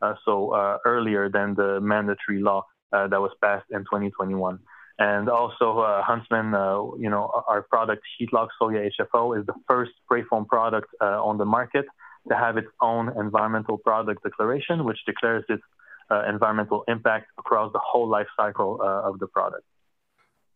Uh, 0.00 0.06
uh, 0.06 0.14
so 0.24 0.50
uh, 0.54 0.78
earlier 0.84 1.28
than 1.28 1.54
the 1.54 1.80
mandatory 1.80 2.40
law 2.40 2.66
uh, 2.92 3.06
that 3.08 3.20
was 3.20 3.32
passed 3.42 3.66
in 3.70 3.80
2021. 3.80 4.58
And 4.98 5.28
also, 5.28 5.78
uh, 5.80 6.02
Huntsman, 6.02 6.54
uh, 6.54 6.80
you 6.98 7.10
know, 7.10 7.30
our 7.46 7.62
product 7.62 8.02
Heatlok 8.18 8.48
Soya 8.60 8.88
HFO 8.98 9.38
is 9.38 9.44
the 9.44 9.52
first 9.68 9.92
spray 10.04 10.22
foam 10.22 10.46
product 10.46 10.88
on 11.00 11.36
the 11.36 11.44
market 11.44 11.84
to 12.28 12.34
have 12.34 12.56
its 12.56 12.68
own 12.80 13.12
environmental 13.18 13.76
product 13.76 14.22
declaration, 14.22 14.84
which 14.84 14.98
declares 15.04 15.44
its 15.50 15.62
environmental 16.26 16.84
impact 16.88 17.26
across 17.38 17.72
the 17.74 17.80
whole 17.84 18.08
life 18.08 18.28
cycle 18.38 18.80
of 18.80 19.18
the 19.18 19.26
product. 19.26 19.64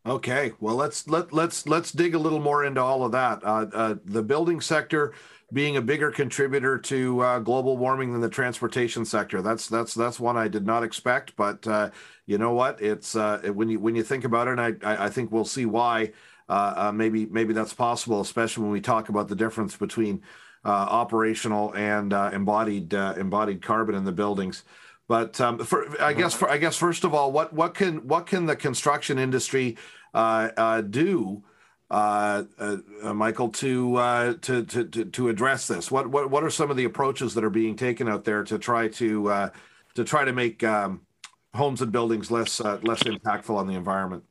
Okay, 0.07 0.53
well 0.61 0.77
let's 0.77 1.07
let 1.09 1.31
let's 1.31 1.67
let's 1.67 1.93
dig 1.93 2.15
a 2.15 2.19
little 2.19 2.41
more 2.41 2.65
into 2.65 2.81
all 2.81 3.05
of 3.05 3.13
that. 3.13 3.45
Uh, 3.45 3.67
uh, 3.73 3.95
the 4.07 4.23
building 4.23 4.61
sector 4.63 5.13
being 5.53 5.77
a 5.77 5.83
bigger 5.83 6.11
contributor 6.11 6.79
to 6.79 7.21
uh, 7.21 7.39
global 7.41 7.77
warming 7.77 8.13
than 8.13 8.23
the 8.23 8.29
transportation 8.31 9.05
sector. 9.05 9.43
That's 9.43 9.69
that's 9.69 9.93
that's 9.93 10.19
one 10.19 10.39
I 10.39 10.49
did 10.49 10.65
not 10.65 10.85
expect, 10.85 11.37
but 11.37 11.67
uh, 11.67 11.91
you 12.25 12.39
know 12.39 12.55
what? 12.55 12.81
It's 12.81 13.15
uh, 13.15 13.41
when 13.53 13.69
you 13.69 13.79
when 13.79 13.95
you 13.95 14.03
think 14.03 14.25
about 14.25 14.49
it, 14.49 14.59
and 14.59 14.79
I 14.83 15.05
I 15.05 15.09
think 15.11 15.31
we'll 15.31 15.45
see 15.45 15.67
why. 15.67 16.13
Uh, 16.49 16.91
maybe 16.93 17.27
maybe 17.27 17.53
that's 17.53 17.75
possible, 17.75 18.21
especially 18.23 18.65
when 18.65 18.73
we 18.73 18.81
talk 18.81 19.09
about 19.09 19.29
the 19.29 19.37
difference 19.37 19.77
between 19.77 20.23
operational 20.65 21.75
and 21.75 22.13
embodied 22.13 22.95
embodied 22.95 23.61
carbon 23.63 23.95
in 23.95 24.05
the 24.05 24.13
buildings. 24.13 24.65
But 25.11 25.41
um, 25.41 25.59
for, 25.59 26.01
I 26.01 26.13
guess 26.13 26.35
for, 26.35 26.49
I 26.49 26.57
guess 26.57 26.77
first 26.77 27.03
of 27.03 27.15
all, 27.15 27.33
what 27.33 27.53
what 27.53 27.75
can 27.75 28.07
what 28.07 28.29
can 28.29 28.47
the 28.47 28.55
construction 28.55 29.19
industry 29.19 29.77
uh, 30.15 30.51
uh, 30.57 30.83
do, 30.83 31.43
uh, 31.91 32.45
uh, 32.57 32.77
uh 33.03 33.13
Michael, 33.13 33.49
to, 33.49 34.39
to, 34.41 34.65
to 34.65 34.85
to 34.87 35.29
address 35.29 35.67
this? 35.67 35.91
What 35.91 36.07
what 36.07 36.31
what 36.31 36.45
are 36.45 36.49
some 36.49 36.71
of 36.71 36.77
the 36.77 36.85
approaches 36.85 37.35
that 37.35 37.43
are 37.43 37.51
being 37.51 37.75
taken 37.75 38.09
out 38.09 38.23
there 38.23 38.45
to 38.45 38.57
try 38.57 38.87
to 38.87 39.51
to 39.95 40.05
try 40.05 40.25
to 40.25 40.33
make 40.33 40.63
um, 40.63 41.01
homes 41.55 41.83
and 41.83 41.91
buildings 41.91 42.31
less 42.31 42.61
less 42.61 43.03
impactful 43.03 43.57
on 43.57 43.67
the 43.67 43.75
environment? 43.75 44.23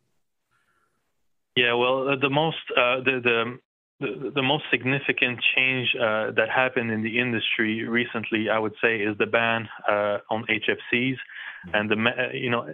Yeah, 1.57 1.73
well, 1.73 2.17
the 2.17 2.29
most 2.29 2.55
the 2.73 3.19
the 3.21 3.59
the, 3.99 4.31
the 4.33 4.41
most 4.41 4.63
significant 4.71 5.39
change 5.55 5.93
uh, 5.95 6.31
that 6.31 6.47
happened 6.53 6.91
in 6.91 7.03
the 7.03 7.19
industry 7.19 7.87
recently, 7.87 8.49
I 8.49 8.57
would 8.57 8.75
say, 8.81 8.97
is 8.97 9.17
the 9.17 9.25
ban 9.25 9.67
uh, 9.87 10.19
on 10.29 10.45
HFCs, 10.49 10.93
mm-hmm. 10.93 11.73
and 11.73 11.89
the 11.89 11.95
uh, 11.95 12.33
you 12.33 12.49
know 12.49 12.67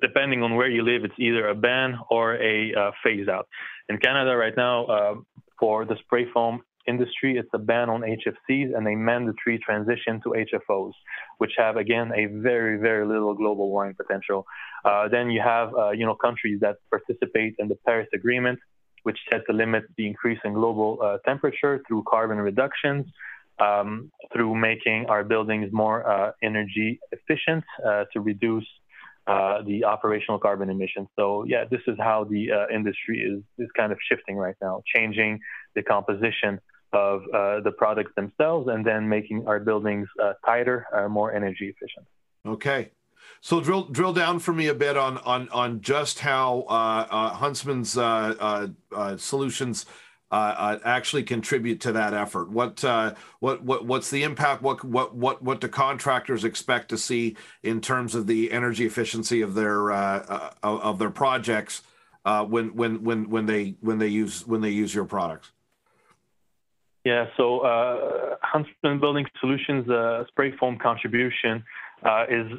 depending 0.00 0.42
on 0.42 0.56
where 0.56 0.68
you 0.68 0.82
live, 0.82 1.04
it's 1.04 1.14
either 1.18 1.48
a 1.48 1.54
ban 1.54 1.98
or 2.10 2.34
a 2.36 2.72
uh, 2.74 2.90
phase 3.04 3.28
out. 3.28 3.46
In 3.90 3.98
Canada 3.98 4.34
right 4.34 4.54
now, 4.56 4.86
uh, 4.86 5.14
for 5.60 5.84
the 5.84 5.96
spray 6.00 6.26
foam 6.32 6.62
industry, 6.88 7.36
it's 7.36 7.50
a 7.52 7.58
ban 7.58 7.90
on 7.90 8.00
HFCs 8.00 8.74
and 8.74 8.88
a 8.88 8.96
mandatory 8.96 9.58
transition 9.58 10.20
to 10.24 10.30
HFOs, 10.30 10.92
which 11.38 11.52
have 11.58 11.76
again 11.76 12.10
a 12.16 12.26
very 12.26 12.78
very 12.78 13.06
little 13.06 13.34
global 13.34 13.68
warming 13.70 13.94
potential. 13.94 14.46
Uh, 14.84 15.08
then 15.08 15.30
you 15.30 15.42
have 15.44 15.70
you 15.94 16.06
know 16.06 16.16
countries 16.16 16.58
that 16.60 16.76
participate 16.90 17.54
in 17.58 17.68
the 17.68 17.76
Paris 17.86 18.08
Agreement 18.12 18.58
which 19.06 19.20
set 19.30 19.42
to 19.48 19.52
limit 19.52 19.84
the 19.96 20.04
increase 20.04 20.40
in 20.44 20.52
global 20.52 20.98
uh, 21.00 21.18
temperature 21.24 21.80
through 21.86 22.02
carbon 22.14 22.38
reductions, 22.38 23.06
um, 23.60 24.10
through 24.32 24.52
making 24.70 25.06
our 25.06 25.22
buildings 25.22 25.68
more 25.72 25.98
uh, 26.10 26.32
energy 26.42 26.98
efficient 27.12 27.62
uh, 27.86 28.02
to 28.12 28.18
reduce 28.20 28.66
uh, 29.28 29.62
the 29.62 29.84
operational 29.84 30.40
carbon 30.40 30.68
emissions. 30.70 31.06
So 31.14 31.44
yeah, 31.44 31.62
this 31.70 31.82
is 31.86 31.96
how 32.00 32.24
the 32.24 32.42
uh, 32.50 32.74
industry 32.78 33.18
is 33.30 33.40
is 33.64 33.70
kind 33.76 33.92
of 33.92 33.98
shifting 34.08 34.36
right 34.46 34.58
now, 34.60 34.82
changing 34.92 35.38
the 35.76 35.84
composition 35.84 36.58
of 36.92 37.16
the 37.66 37.72
products 37.82 38.12
themselves, 38.16 38.66
and 38.72 38.84
then 38.84 39.08
making 39.08 39.46
our 39.46 39.60
buildings 39.60 40.08
tighter, 40.44 40.78
more 41.18 41.32
energy 41.40 41.66
efficient. 41.74 42.06
Okay, 42.54 42.90
so 43.46 43.60
drill 43.60 43.84
drill 43.84 44.12
down 44.12 44.40
for 44.40 44.52
me 44.52 44.66
a 44.66 44.74
bit 44.74 44.96
on 44.96 45.18
on 45.18 45.48
on 45.50 45.80
just 45.80 46.18
how 46.18 46.64
uh, 46.68 47.06
uh, 47.08 47.28
Huntsman's 47.30 47.96
uh, 47.96 48.34
uh, 48.40 48.66
uh 48.92 49.16
solutions 49.16 49.86
uh, 50.32 50.78
actually 50.84 51.22
contribute 51.22 51.80
to 51.82 51.92
that 51.92 52.12
effort. 52.12 52.50
What 52.50 52.82
what 53.38 53.62
what 53.62 53.86
what's 53.86 54.10
the 54.10 54.24
impact? 54.24 54.62
What 54.62 54.82
what 54.82 55.14
what 55.14 55.42
what 55.42 55.60
do 55.60 55.68
contractors 55.68 56.44
expect 56.44 56.88
to 56.88 56.98
see 56.98 57.36
in 57.62 57.80
terms 57.80 58.16
of 58.16 58.26
the 58.26 58.50
energy 58.50 58.84
efficiency 58.84 59.42
of 59.42 59.54
their 59.54 59.92
of 59.92 60.98
their 60.98 61.10
projects 61.10 61.82
when 62.24 62.74
when 62.74 63.04
when 63.04 63.30
when 63.30 63.46
they 63.46 63.76
when 63.80 63.98
they 63.98 64.08
use 64.08 64.44
when 64.44 64.60
they 64.60 64.70
use 64.70 64.92
your 64.92 65.04
products? 65.04 65.52
Yeah, 67.04 67.26
so 67.36 67.60
Huntsman 68.42 68.98
Building 68.98 69.26
Solutions 69.38 69.86
spray 70.26 70.56
foam 70.56 70.76
contribution 70.76 71.62
is 72.28 72.50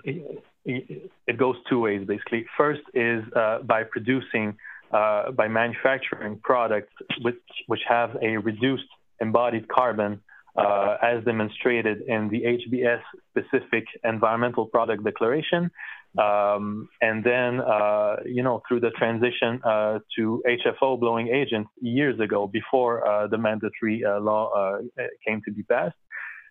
it 0.67 1.37
goes 1.37 1.55
two 1.69 1.79
ways 1.79 2.05
basically. 2.05 2.45
First 2.57 2.81
is 2.93 3.23
uh, 3.35 3.59
by 3.59 3.83
producing, 3.83 4.57
uh, 4.91 5.31
by 5.31 5.47
manufacturing 5.47 6.39
products 6.43 6.93
which, 7.21 7.35
which 7.67 7.81
have 7.87 8.17
a 8.21 8.37
reduced 8.37 8.89
embodied 9.21 9.67
carbon 9.67 10.21
uh, 10.57 10.97
as 11.01 11.23
demonstrated 11.23 12.01
in 12.01 12.29
the 12.29 12.41
HBS 12.41 13.01
specific 13.29 13.85
environmental 14.03 14.65
product 14.65 15.03
declaration. 15.03 15.71
Um, 16.17 16.89
and 16.99 17.23
then, 17.23 17.61
uh, 17.61 18.15
you 18.25 18.41
know, 18.41 18.63
through 18.67 18.79
the 18.79 18.89
transition 18.89 19.61
uh, 19.63 19.99
to 20.15 20.43
HFO 20.47 20.99
blowing 20.99 21.27
agents 21.27 21.69
years 21.79 22.19
ago, 22.19 22.47
before 22.47 23.07
uh, 23.07 23.27
the 23.27 23.37
mandatory 23.37 24.03
law 24.03 24.79
came 25.25 25.41
to 25.45 25.51
be 25.51 25.63
passed. 25.63 25.95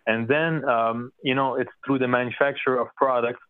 And 0.05 0.25
then, 0.25 0.63
um, 0.63 1.11
you 1.21 1.35
know, 1.35 1.55
it's 1.55 1.69
through 1.85 1.99
the 1.99 2.07
manufacture 2.07 2.79
of 2.79 2.87
products 2.95 3.41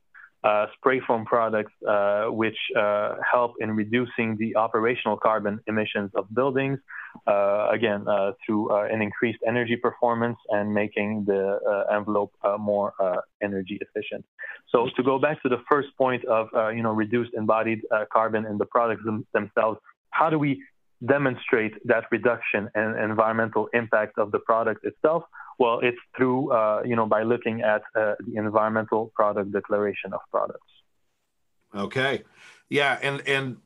uh, 0.43 0.67
spray 0.75 0.99
foam 1.05 1.25
products, 1.25 1.73
uh, 1.87 2.25
which 2.25 2.57
uh, 2.77 3.15
help 3.31 3.55
in 3.59 3.71
reducing 3.71 4.37
the 4.37 4.55
operational 4.55 5.17
carbon 5.17 5.59
emissions 5.67 6.11
of 6.15 6.25
buildings, 6.33 6.79
uh, 7.25 7.69
again, 7.71 8.07
uh, 8.07 8.31
through 8.45 8.69
uh, 8.71 8.83
an 8.91 9.01
increased 9.01 9.39
energy 9.47 9.75
performance 9.75 10.37
and 10.49 10.73
making 10.73 11.25
the 11.25 11.59
envelope 11.91 12.31
more 12.59 12.93
energy 13.41 13.79
efficient. 13.81 14.23
So 14.69 14.89
to 14.95 15.03
go 15.03 15.17
back 15.17 15.41
to 15.43 15.49
the 15.49 15.61
first 15.69 15.89
point 15.97 16.23
of, 16.25 16.47
you 16.75 16.83
know, 16.83 16.91
reduced 16.91 17.33
embodied 17.33 17.81
carbon 18.13 18.45
in 18.45 18.57
the 18.57 18.65
products 18.65 19.03
them- 19.03 19.25
themselves, 19.33 19.79
how 20.11 20.29
do 20.29 20.37
we 20.37 20.63
demonstrate 21.05 21.73
that 21.85 22.05
reduction 22.11 22.69
and 22.75 22.97
environmental 22.99 23.69
impact 23.73 24.17
of 24.17 24.31
the 24.31 24.39
product 24.39 24.85
itself? 24.85 25.23
Well, 25.59 25.79
it's 25.81 25.97
through, 26.15 26.51
uh, 26.51 26.83
you 26.85 26.95
know, 26.95 27.05
by 27.05 27.23
looking 27.23 27.61
at 27.61 27.81
uh, 27.95 28.15
the 28.19 28.35
environmental 28.35 29.11
product 29.15 29.51
declaration 29.51 30.13
of 30.13 30.19
products. 30.31 30.61
Okay. 31.75 32.23
Yeah. 32.69 32.99
And, 33.01 33.27
and, 33.27 33.57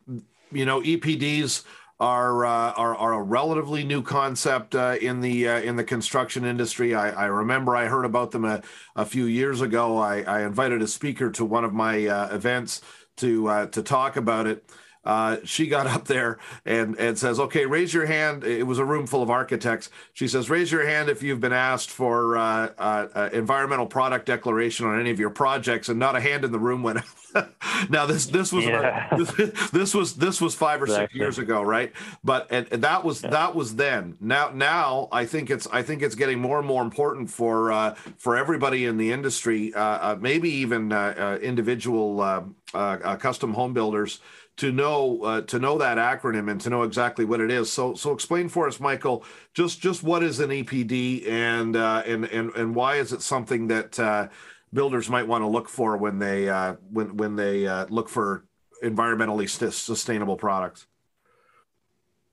you 0.52 0.66
know, 0.66 0.82
EPDs 0.82 1.64
are, 2.00 2.46
uh, 2.46 2.72
are, 2.72 2.96
are 2.96 3.14
a 3.14 3.22
relatively 3.22 3.84
new 3.84 4.02
concept 4.02 4.74
uh, 4.74 4.96
in 5.02 5.22
the, 5.22 5.48
uh, 5.48 5.60
in 5.60 5.76
the 5.76 5.84
construction 5.84 6.46
industry. 6.46 6.96
I, 6.96 7.12
I 7.12 7.26
remember 7.26 7.76
I 7.76 7.86
heard 7.86 8.06
about 8.06 8.32
them 8.32 8.46
a, 8.46 8.62
a 8.96 9.06
few 9.06 9.26
years 9.26 9.62
ago. 9.62 9.98
I, 9.98 10.22
I 10.22 10.44
invited 10.44 10.82
a 10.82 10.88
speaker 10.88 11.30
to 11.32 11.46
one 11.46 11.64
of 11.64 11.74
my 11.74 12.08
uh, 12.08 12.34
events 12.34 12.82
to, 13.18 13.68
to 13.72 13.84
talk 13.84 14.16
about 14.16 14.48
it. 14.48 14.66
Uh, 15.04 15.38
she 15.44 15.68
got 15.68 15.88
up 15.88 16.06
there 16.06 16.38
and 16.66 16.96
and 16.98 17.18
says, 17.18 17.40
"Okay, 17.40 17.66
raise 17.66 17.94
your 17.94 18.06
hand." 18.06 18.44
It 18.44 18.68
was 18.68 18.78
a 18.78 18.86
room 18.86 19.08
full 19.08 19.24
of 19.24 19.30
architects. 19.32 19.90
She 20.14 20.28
says, 20.28 20.50
"Raise 20.50 20.72
your 20.72 20.86
hand 20.86 21.10
if 21.10 21.24
you've 21.24 21.40
been 21.40 21.54
asked 21.54 21.90
for 21.90 22.38
uh, 22.38 22.70
uh, 22.78 23.08
uh 23.14 23.30
environmental 23.34 23.88
product 23.88 24.28
declaration 24.28 24.86
on 24.86 25.00
any 25.00 25.10
of 25.10 25.20
your 25.20 25.32
projects." 25.32 25.90
And 25.90 25.98
not 25.98 26.16
a 26.16 26.22
hand 26.22 26.46
in 26.46 26.52
the 26.52 26.60
room 26.60 26.84
went. 26.84 27.00
now 27.90 28.06
this 28.06 28.28
this 28.28 28.52
was 28.52 28.66
yeah. 28.66 29.08
this, 29.18 29.32
this, 29.72 29.96
was 29.96 30.16
this 30.16 30.40
was 30.40 30.54
five 30.54 30.82
or 30.82 30.86
exactly. 30.86 31.06
six 31.06 31.16
years 31.16 31.40
ago, 31.40 31.64
right? 31.64 31.92
But 32.24 32.48
and, 32.52 32.68
and 32.72 32.84
that 32.84 33.04
was 33.04 33.24
yeah. 33.24 33.32
that 33.32 33.56
was 33.56 33.78
then. 33.78 34.18
Now 34.20 34.52
now 34.54 35.08
I 35.12 35.26
think 35.26 35.50
it's 35.50 35.68
I 35.72 35.82
think 35.82 36.04
it's 36.04 36.16
getting 36.16 36.40
more 36.40 36.60
and 36.60 36.68
more 36.68 36.84
important 36.84 37.32
for 37.32 37.72
uh, 37.72 37.96
for 38.18 38.38
everybody 38.38 38.86
in 38.86 38.98
the 38.98 39.12
industry, 39.12 39.74
uh, 39.74 40.16
maybe 40.18 40.50
even 40.50 40.92
individual 40.92 42.54
custom 42.72 43.54
home 43.56 43.74
builders 43.74 44.20
to 44.58 44.72
know 44.72 45.22
uh, 45.24 45.42
to 45.42 45.60
know 45.60 45.78
that 45.78 45.98
acronym 45.98 46.50
and 46.50 46.60
to 46.62 46.70
know 46.70 46.84
exactly 46.84 47.26
what 47.26 47.40
it 47.40 47.52
is. 47.52 47.72
So 47.72 47.94
so 47.94 48.12
explain 48.12 48.50
for 48.50 48.68
us, 48.68 48.80
Michael, 48.80 49.24
just 49.54 49.82
just 49.82 50.04
what 50.04 50.24
is 50.24 50.40
an 50.40 50.50
EPD 50.50 51.28
and 51.28 51.76
uh, 51.76 52.04
and 52.06 52.26
and 52.26 52.52
and 52.56 52.76
why 52.76 52.96
is 52.96 53.14
it 53.14 53.22
something 53.22 53.68
that 53.68 54.00
uh, 54.00 54.28
builders 54.74 55.10
might 55.10 55.28
want 55.28 55.42
to 55.42 55.48
look 55.48 55.70
for 55.70 55.98
when 55.98 56.20
they 56.20 56.50
uh, 56.50 56.76
when 56.92 57.18
when 57.18 57.36
they 57.36 57.68
uh, 57.68 57.86
look 57.90 58.10
for 58.10 58.46
environmentally 58.84 59.48
sustainable 59.50 60.38
products. 60.38 60.88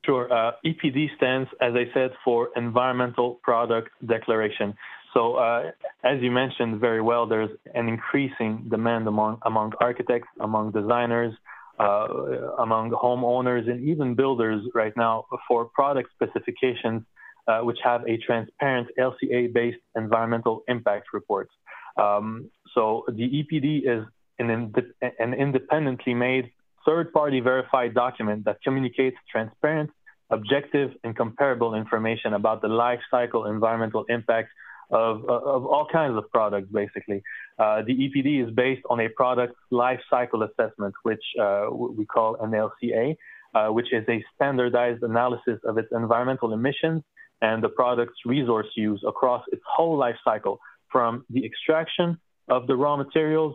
Sure. 0.04 0.32
Uh, 0.32 0.52
EPD 0.64 1.14
stands, 1.16 1.50
as 1.60 1.74
I 1.74 1.92
said, 1.92 2.12
for 2.24 2.48
Environmental 2.56 3.34
Product 3.42 3.90
Declaration. 4.06 4.74
So, 5.12 5.34
uh, 5.34 5.72
as 6.02 6.22
you 6.22 6.30
mentioned 6.30 6.80
very 6.80 7.02
well, 7.02 7.26
there's 7.26 7.50
an 7.74 7.88
increasing 7.88 8.66
demand 8.68 9.06
among 9.06 9.38
among 9.44 9.72
architects, 9.80 10.28
among 10.40 10.72
designers, 10.72 11.34
uh, 11.78 12.06
among 12.58 12.90
homeowners 12.90 13.70
and 13.70 13.88
even 13.88 14.14
builders 14.14 14.62
right 14.74 14.96
now 14.96 15.26
for 15.46 15.66
product 15.66 16.10
specifications 16.12 17.02
uh, 17.48 17.60
which 17.60 17.78
have 17.82 18.02
a 18.06 18.18
transparent 18.18 18.88
LCA-based 18.98 19.78
environmental 19.96 20.64
impact 20.68 21.06
report. 21.14 21.48
Um, 21.96 22.50
so 22.74 23.04
the 23.08 23.22
EPD 23.22 23.88
is 23.88 24.04
an, 24.38 24.50
ind- 24.50 24.82
an 25.18 25.34
independently 25.34 26.14
made 26.14 26.50
third-party 26.86 27.40
verified 27.40 27.94
document 27.94 28.44
that 28.44 28.62
communicates 28.62 29.16
transparent, 29.30 29.90
objective, 30.30 30.90
and 31.04 31.16
comparable 31.16 31.74
information 31.74 32.34
about 32.34 32.60
the 32.60 32.68
life 32.68 33.00
cycle 33.10 33.46
environmental 33.46 34.04
impact 34.08 34.50
of, 34.90 35.28
of 35.28 35.66
all 35.66 35.86
kinds 35.90 36.16
of 36.16 36.30
products, 36.30 36.68
basically. 36.72 37.22
Uh, 37.58 37.82
the 37.82 37.94
EPD 37.94 38.46
is 38.46 38.54
based 38.54 38.82
on 38.88 39.00
a 39.00 39.08
product 39.08 39.54
life 39.70 40.00
cycle 40.08 40.42
assessment, 40.42 40.94
which 41.02 41.22
uh, 41.40 41.66
we 41.70 42.06
call 42.06 42.36
an 42.36 42.50
LCA, 42.50 43.16
uh, 43.54 43.68
which 43.68 43.92
is 43.92 44.04
a 44.08 44.24
standardized 44.34 45.02
analysis 45.02 45.58
of 45.64 45.78
its 45.78 45.88
environmental 45.92 46.52
emissions 46.52 47.02
and 47.40 47.62
the 47.62 47.68
product's 47.68 48.18
resource 48.24 48.66
use 48.76 49.02
across 49.06 49.44
its 49.52 49.62
whole 49.66 49.96
life 49.96 50.16
cycle, 50.24 50.58
from 50.90 51.24
the 51.30 51.44
extraction 51.44 52.18
of 52.48 52.66
the 52.66 52.74
raw 52.74 52.96
materials 52.96 53.54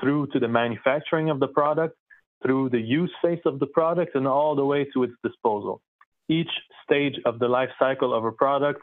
through 0.00 0.26
to 0.28 0.38
the 0.38 0.48
manufacturing 0.48 1.28
of 1.28 1.40
the 1.40 1.48
product, 1.48 1.96
through 2.42 2.70
the 2.70 2.80
use 2.80 3.12
phase 3.22 3.40
of 3.44 3.58
the 3.58 3.66
product, 3.66 4.14
and 4.14 4.26
all 4.26 4.54
the 4.54 4.64
way 4.64 4.86
to 4.94 5.02
its 5.02 5.12
disposal. 5.22 5.82
Each 6.28 6.50
stage 6.84 7.16
of 7.26 7.38
the 7.38 7.48
life 7.48 7.70
cycle 7.78 8.14
of 8.14 8.24
a 8.24 8.32
product 8.32 8.80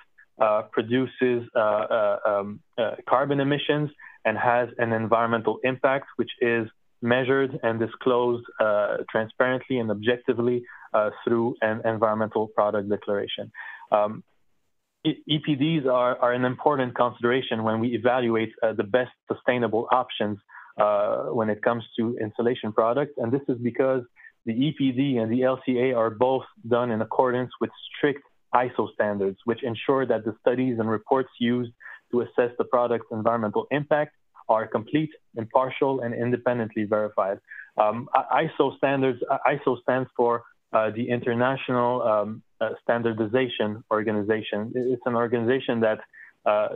produces 0.71 1.47
uh, 1.55 1.59
uh, 1.59 2.17
um, 2.25 2.59
carbon 3.07 3.39
emissions 3.39 3.89
and 4.25 4.37
has 4.37 4.69
an 4.77 4.93
environmental 4.93 5.59
impact, 5.63 6.07
which 6.17 6.31
is 6.41 6.67
measured 7.01 7.59
and 7.63 7.79
disclosed 7.79 8.45
transparently 9.09 9.77
and 9.77 9.91
objectively 9.91 10.63
through 11.23 11.55
an 11.61 11.81
environmental 11.85 12.47
product 12.47 12.89
declaration. 12.89 13.51
Um, 13.91 14.23
EPDs 15.05 15.85
are, 15.85 16.17
are, 16.17 16.33
an 16.33 16.43
important 16.43 16.95
consideration 16.95 17.63
when 17.63 17.79
we 17.79 17.89
evaluate 17.89 18.51
uh, 18.61 18.73
the 18.73 18.83
best 18.83 19.11
sustainable 19.31 19.87
options 19.91 20.37
uh, 20.77 21.25
when 21.25 21.49
it 21.49 21.61
comes 21.61 21.83
to 21.97 22.17
insulation 22.21 22.73
products. 22.73 23.13
And 23.17 23.31
this 23.31 23.41
is 23.47 23.57
because 23.61 24.03
the 24.45 24.53
EPD 24.53 25.17
and 25.17 25.31
the 25.31 25.41
LCA 25.41 25.95
are 25.95 26.09
both 26.09 26.43
done 26.67 26.91
in 26.91 27.01
accordance 27.01 27.51
with 27.61 27.69
strict 27.95 28.23
ISO 28.63 28.85
standards, 28.93 29.37
which 29.49 29.61
ensure 29.71 30.03
that 30.11 30.21
the 30.25 30.33
studies 30.41 30.75
and 30.79 30.89
reports 30.89 31.29
used 31.39 31.73
to 32.11 32.15
assess 32.21 32.51
the 32.57 32.67
product's 32.75 33.09
environmental 33.11 33.65
impact 33.71 34.13
are 34.49 34.65
complete, 34.77 35.11
impartial, 35.35 35.93
and 36.03 36.13
independently 36.13 36.85
verified. 36.85 37.37
Um, 37.77 38.09
ISO 38.43 38.77
standards, 38.77 39.19
ISO 39.53 39.81
stands 39.81 40.09
for 40.15 40.43
uh, 40.73 40.89
the 40.97 41.09
International 41.09 42.01
um, 42.01 42.43
uh, 42.61 42.69
Standardization 42.83 43.83
Organization. 43.91 44.71
It's 44.75 45.01
an 45.05 45.15
organization 45.15 45.81
that 45.81 45.99
uh, 46.45 46.69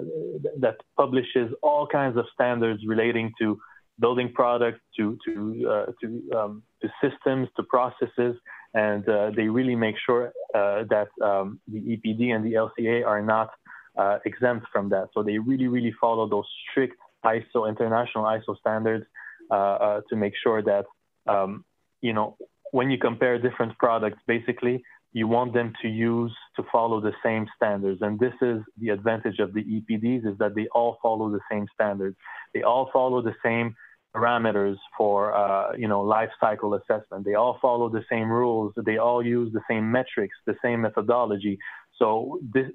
that 0.60 0.76
publishes 0.98 1.48
all 1.64 1.88
kinds 1.88 2.18
of 2.18 2.26
standards 2.34 2.82
relating 2.86 3.32
to 3.40 3.58
building 4.00 4.32
products, 4.34 4.82
to 4.98 5.18
to 5.26 5.34
uh, 5.74 5.86
to, 6.02 6.08
um, 6.38 6.64
to 6.82 6.88
systems, 7.04 7.48
to 7.56 7.64
processes, 7.64 8.36
and 8.74 9.08
uh, 9.08 9.32
they 9.36 9.48
really 9.48 9.76
make 9.76 9.96
sure 10.06 10.32
uh, 10.56 10.84
that 10.90 11.10
um, 11.24 11.60
the 11.68 11.80
EPD 11.80 12.34
and 12.34 12.46
the 12.46 12.54
LCA 12.54 13.06
are 13.06 13.22
not 13.22 13.50
uh, 13.98 14.20
exempt 14.26 14.66
from 14.72 14.90
that. 14.90 15.10
So 15.14 15.24
they 15.24 15.38
really, 15.38 15.68
really 15.68 15.94
follow 16.00 16.28
those 16.28 16.46
strict 16.70 16.96
ISO, 17.26 17.68
international 17.68 18.26
ISO 18.26 18.58
standards 18.60 19.06
to 19.52 20.16
make 20.16 20.34
sure 20.42 20.62
that, 20.64 20.86
um, 21.28 21.66
you 22.02 22.14
know, 22.14 22.38
when 22.72 22.90
you 22.90 22.98
compare 22.98 23.38
different 23.38 23.78
products, 23.78 24.20
basically, 24.26 24.82
you 25.14 25.28
want 25.28 25.54
them 25.54 25.74
to 25.82 25.90
use 25.90 26.34
to 26.56 26.64
follow 26.72 27.02
the 27.02 27.12
same 27.24 27.46
standards. 27.56 28.02
And 28.02 28.20
this 28.20 28.34
is 28.42 28.62
the 28.80 28.90
advantage 28.90 29.40
of 29.40 29.54
the 29.54 29.64
EPDs 29.64 30.26
is 30.26 30.38
that 30.40 30.56
they 30.56 30.68
all 30.68 30.98
follow 31.02 31.30
the 31.30 31.42
same 31.52 31.68
standards. 31.74 32.16
They 32.54 32.64
all 32.64 32.90
follow 32.94 33.22
the 33.22 33.36
same 33.44 33.76
parameters 34.16 34.78
for 34.98 35.34
uh, 35.34 35.74
you 35.78 35.88
know 35.88 36.02
life 36.02 36.30
cycle 36.40 36.74
assessment. 36.74 37.26
They 37.26 37.36
all 37.36 37.58
follow 37.62 37.90
the 37.90 38.04
same 38.10 38.30
rules. 38.30 38.74
They 38.76 38.98
all 38.98 39.26
use 39.26 39.52
the 39.54 39.62
same 39.70 39.92
metrics, 39.92 40.36
the 40.46 40.56
same 40.64 40.82
methodology. 40.82 41.58
So 41.98 42.40
this, 42.54 42.66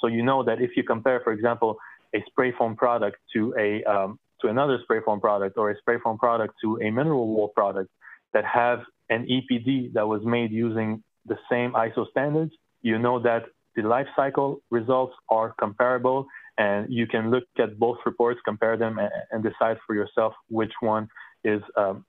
so 0.00 0.06
you 0.08 0.22
know 0.22 0.42
that 0.44 0.60
if 0.60 0.70
you 0.76 0.82
compare, 0.82 1.20
for 1.20 1.32
example, 1.32 1.76
a 2.14 2.18
spray 2.26 2.52
foam 2.58 2.76
product 2.76 3.18
to 3.34 3.54
a 3.58 3.82
um, 3.84 4.18
to 4.40 4.48
another 4.48 4.78
spray 4.82 5.00
foam 5.04 5.20
product 5.20 5.56
or 5.56 5.70
a 5.70 5.78
spray 5.78 5.98
foam 6.02 6.18
product 6.18 6.54
to 6.62 6.78
a 6.82 6.90
mineral 6.90 7.28
wool 7.28 7.48
product 7.48 7.90
that 8.34 8.44
have 8.44 8.80
an 9.08 9.26
EPD 9.26 9.92
that 9.92 10.06
was 10.06 10.22
made 10.24 10.50
using 10.50 11.02
the 11.26 11.36
same 11.50 11.72
ISO 11.72 12.10
standards, 12.10 12.52
you 12.82 12.98
know 12.98 13.20
that 13.20 13.44
the 13.76 13.82
life 13.82 14.06
cycle 14.16 14.60
results 14.70 15.14
are 15.28 15.54
comparable 15.58 16.26
and 16.58 16.92
you 16.92 17.06
can 17.06 17.30
look 17.30 17.44
at 17.58 17.78
both 17.78 17.98
reports, 18.04 18.40
compare 18.44 18.76
them, 18.76 18.98
and, 18.98 19.10
and 19.30 19.42
decide 19.42 19.78
for 19.86 19.94
yourself 19.94 20.34
which 20.48 20.72
one 20.80 21.08
is 21.44 21.62
um, 21.76 22.04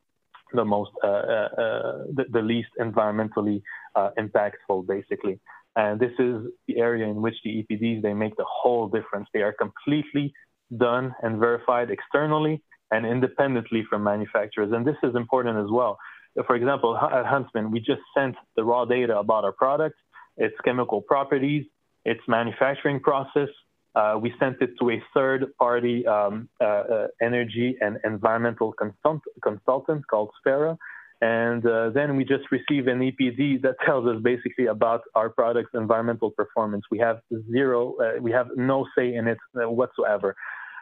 the 0.54 0.66
most, 0.66 0.92
uh, 1.04 1.08
uh, 1.08 1.50
uh, 1.58 2.04
the, 2.14 2.26
the, 2.32 2.42
least 2.42 2.70
environmentally 2.80 3.62
uh, 3.96 4.10
impactful, 4.20 4.86
basically. 4.88 5.40
And 5.76 6.00
this 6.00 6.12
is 6.20 6.44
the 6.68 6.78
area 6.78 7.08
in 7.08 7.22
which 7.22 7.36
the 7.44 7.64
EPDs 7.64 8.02
they 8.02 8.14
make 8.14 8.36
the 8.36 8.46
whole 8.48 8.88
difference. 8.88 9.28
They 9.34 9.42
are 9.42 9.54
completely 9.54 10.34
done 10.78 11.16
and 11.24 11.40
verified 11.40 11.90
externally 11.90 12.62
and 12.92 13.06
independently 13.06 13.84
from 13.90 14.04
manufacturers. 14.04 14.72
And 14.72 14.86
this 14.86 14.98
is 15.04 15.16
important 15.16 15.58
as 15.58 15.72
well. 15.72 15.98
For 16.46 16.56
example, 16.56 16.96
at 16.98 17.26
Huntsman, 17.26 17.72
we 17.72 17.80
just 17.80 18.02
sent 18.16 18.36
the 18.56 18.64
raw 18.64 18.86
data 18.86 19.18
about 19.18 19.44
our 19.46 19.52
product, 19.52 19.96
its 20.38 20.56
chemical 20.64 21.02
properties, 21.02 21.66
its 22.06 22.22
manufacturing 22.28 23.00
process, 23.00 23.50
uh, 23.96 24.18
we 24.20 24.34
sent 24.40 24.58
it 24.62 24.72
to 24.80 24.90
a 24.90 25.04
third 25.14 25.46
party 25.58 26.06
um, 26.08 26.50
uh, 26.60 26.64
uh, 26.64 27.08
energy 27.22 27.78
and 27.80 28.00
environmental 28.04 28.74
consult- 28.74 29.22
consultant 29.42 30.06
called 30.08 30.32
Sphera. 30.46 30.78
And 31.22 31.66
uh, 31.66 31.92
then 31.92 32.18
we 32.18 32.26
just 32.26 32.52
received 32.52 32.88
an 32.88 33.00
EPD 33.00 33.62
that 33.62 33.76
tells 33.86 34.08
us 34.08 34.22
basically 34.22 34.66
about 34.66 35.02
our 35.16 35.30
product's 35.30 35.74
environmental 35.74 36.32
performance. 36.32 36.84
We 36.92 37.00
have 37.00 37.20
zero, 37.50 37.96
uh, 38.02 38.22
we 38.22 38.32
have 38.32 38.48
no 38.56 38.86
say 38.98 39.14
in 39.14 39.28
it 39.28 39.38
uh, 39.56 39.70
whatsoever. 39.70 40.36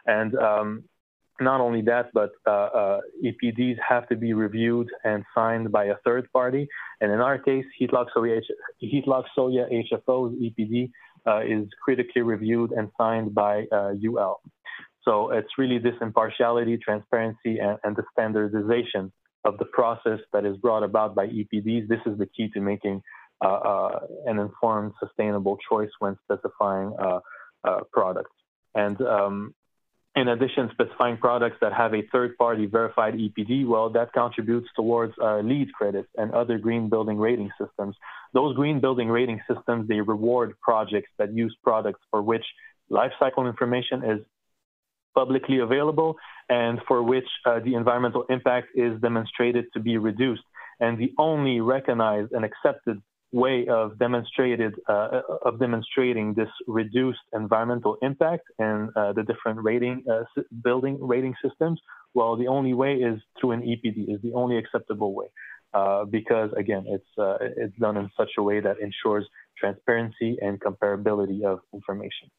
And 0.06 0.34
um, 0.34 0.84
not 1.40 1.60
only 1.60 1.82
that, 1.82 2.10
but 2.12 2.30
EPDs 2.46 3.76
have 3.86 4.08
to 4.08 4.16
be 4.16 4.32
reviewed 4.32 4.88
and 5.04 5.22
signed 5.34 5.70
by 5.70 5.84
a 5.84 5.96
third 6.04 6.32
party. 6.32 6.66
And 7.00 7.12
in 7.12 7.20
our 7.20 7.38
case, 7.38 7.64
Heatlok 7.80 8.06
Soya, 8.16 8.42
HFO's 8.82 10.34
EPD 10.34 10.90
is 11.44 11.66
critically 11.82 12.22
reviewed 12.22 12.72
and 12.72 12.90
signed 12.98 13.34
by 13.34 13.64
UL. 13.72 14.40
Uh, 14.44 14.48
so 15.04 15.30
it's 15.30 15.58
really 15.58 15.78
this 15.78 15.94
impartiality, 16.00 16.76
transparency, 16.78 17.58
and, 17.58 17.78
and, 17.82 17.96
the 17.96 18.04
standardization 18.12 19.12
of 19.44 19.58
the 19.58 19.64
process 19.64 20.20
that 20.32 20.44
is 20.44 20.56
brought 20.58 20.84
about 20.84 21.14
by 21.14 21.26
EPDs. 21.26 21.88
This 21.88 21.98
is 22.06 22.16
the 22.18 22.26
key 22.26 22.48
to 22.54 22.60
making 22.60 23.02
uh, 23.44 23.48
uh, 23.48 24.00
an 24.26 24.38
informed, 24.38 24.92
sustainable 25.00 25.58
choice 25.68 25.90
when 25.98 26.16
specifying 26.24 26.94
uh, 27.00 27.18
uh 27.64 27.80
products. 27.92 28.30
And 28.74 29.00
um, 29.02 29.54
in 30.14 30.28
addition, 30.28 30.68
specifying 30.72 31.16
products 31.16 31.56
that 31.62 31.72
have 31.72 31.94
a 31.94 32.02
third-party 32.12 32.66
verified 32.66 33.14
EPD, 33.14 33.66
well, 33.66 33.88
that 33.90 34.12
contributes 34.12 34.68
towards 34.76 35.14
uh, 35.22 35.38
LEED 35.38 35.72
credits 35.72 36.08
and 36.16 36.32
other 36.32 36.58
green 36.58 36.90
building 36.90 37.16
rating 37.16 37.50
systems. 37.58 37.96
Those 38.34 38.54
green 38.54 38.78
building 38.80 39.08
rating 39.08 39.40
systems, 39.48 39.88
they 39.88 40.00
reward 40.02 40.54
projects 40.60 41.08
that 41.18 41.32
use 41.32 41.56
products 41.64 42.00
for 42.10 42.20
which 42.20 42.44
life 42.90 43.12
cycle 43.18 43.46
information 43.46 44.04
is 44.04 44.20
publicly 45.14 45.58
available 45.60 46.16
and 46.48 46.80
for 46.86 47.02
which 47.02 47.28
uh, 47.46 47.60
the 47.60 47.74
environmental 47.74 48.24
impact 48.28 48.68
is 48.74 49.00
demonstrated 49.00 49.64
to 49.72 49.80
be 49.80 49.96
reduced. 49.96 50.42
And 50.78 50.98
the 50.98 51.12
only 51.16 51.60
recognized 51.60 52.32
and 52.32 52.44
accepted 52.44 53.00
way 53.32 53.66
of 53.66 53.98
demonstrated 53.98 54.74
uh, 54.88 55.20
of 55.44 55.58
demonstrating 55.58 56.34
this 56.34 56.48
reduced 56.66 57.20
environmental 57.32 57.96
impact 58.02 58.44
and 58.58 58.90
uh, 58.94 59.12
the 59.12 59.22
different 59.22 59.58
rating 59.62 60.04
uh, 60.10 60.24
building 60.62 60.98
rating 61.00 61.34
systems. 61.44 61.80
Well, 62.14 62.36
the 62.36 62.48
only 62.48 62.74
way 62.74 62.94
is 62.96 63.18
through 63.40 63.52
an 63.52 63.62
EPD 63.62 64.14
is 64.14 64.20
the 64.22 64.34
only 64.34 64.58
acceptable 64.58 65.14
way 65.14 65.28
uh, 65.74 66.04
because 66.04 66.50
again, 66.56 66.84
it's 66.86 67.06
uh, 67.18 67.38
it's 67.56 67.76
done 67.78 67.96
in 67.96 68.10
such 68.16 68.30
a 68.38 68.42
way 68.42 68.60
that 68.60 68.76
ensures 68.80 69.26
transparency 69.58 70.36
and 70.40 70.60
comparability 70.60 71.44
of 71.44 71.60
information. 71.72 72.30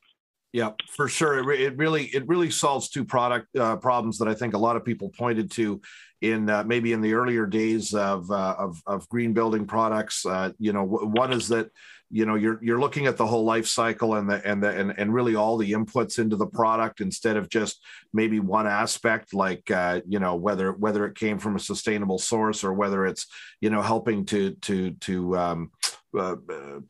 Yeah, 0.53 0.69
for 0.87 1.07
sure. 1.07 1.51
It, 1.51 1.59
it, 1.59 1.77
really 1.77 2.05
it 2.05 2.27
really 2.27 2.51
solves 2.51 2.87
two 2.87 3.03
product 3.03 3.55
uh, 3.57 3.75
problems 3.77 4.19
that 4.19 4.27
I 4.27 4.35
think 4.35 4.53
a 4.53 4.59
lot 4.59 4.75
of 4.75 4.85
people 4.85 5.09
pointed 5.09 5.49
to 5.51 5.81
in 6.21 6.47
uh, 6.47 6.63
maybe 6.63 6.93
in 6.93 7.01
the 7.01 7.15
earlier 7.15 7.47
days 7.47 7.95
of 7.95 8.29
uh, 8.29 8.55
of, 8.59 8.79
of, 8.85 9.09
green 9.09 9.33
building 9.33 9.65
products. 9.65 10.25
Uh, 10.25 10.51
you 10.59 10.71
know, 10.71 10.85
one 10.85 11.33
is 11.33 11.47
that 11.47 11.71
you 12.11 12.27
know 12.27 12.35
you're 12.35 12.59
you're 12.63 12.79
looking 12.79 13.07
at 13.07 13.17
the 13.17 13.25
whole 13.25 13.43
life 13.43 13.65
cycle 13.65 14.13
and 14.13 14.29
the 14.29 14.47
and 14.47 14.61
the 14.61 14.69
and, 14.69 14.93
and 14.95 15.11
really 15.11 15.35
all 15.35 15.57
the 15.57 15.71
inputs 15.71 16.19
into 16.19 16.35
the 16.35 16.45
product 16.45 17.01
instead 17.01 17.35
of 17.35 17.49
just 17.49 17.83
maybe 18.13 18.39
one 18.39 18.67
aspect 18.67 19.33
like 19.33 19.71
uh, 19.71 20.01
you 20.07 20.19
know 20.19 20.35
whether 20.35 20.71
whether 20.73 21.07
it 21.07 21.15
came 21.15 21.39
from 21.39 21.55
a 21.55 21.59
sustainable 21.59 22.19
source 22.19 22.63
or 22.63 22.73
whether 22.73 23.07
it's 23.07 23.25
you 23.59 23.71
know 23.71 23.81
helping 23.81 24.23
to 24.23 24.51
to 24.61 24.91
to 24.91 25.35
um, 25.35 25.71
uh, 26.17 26.35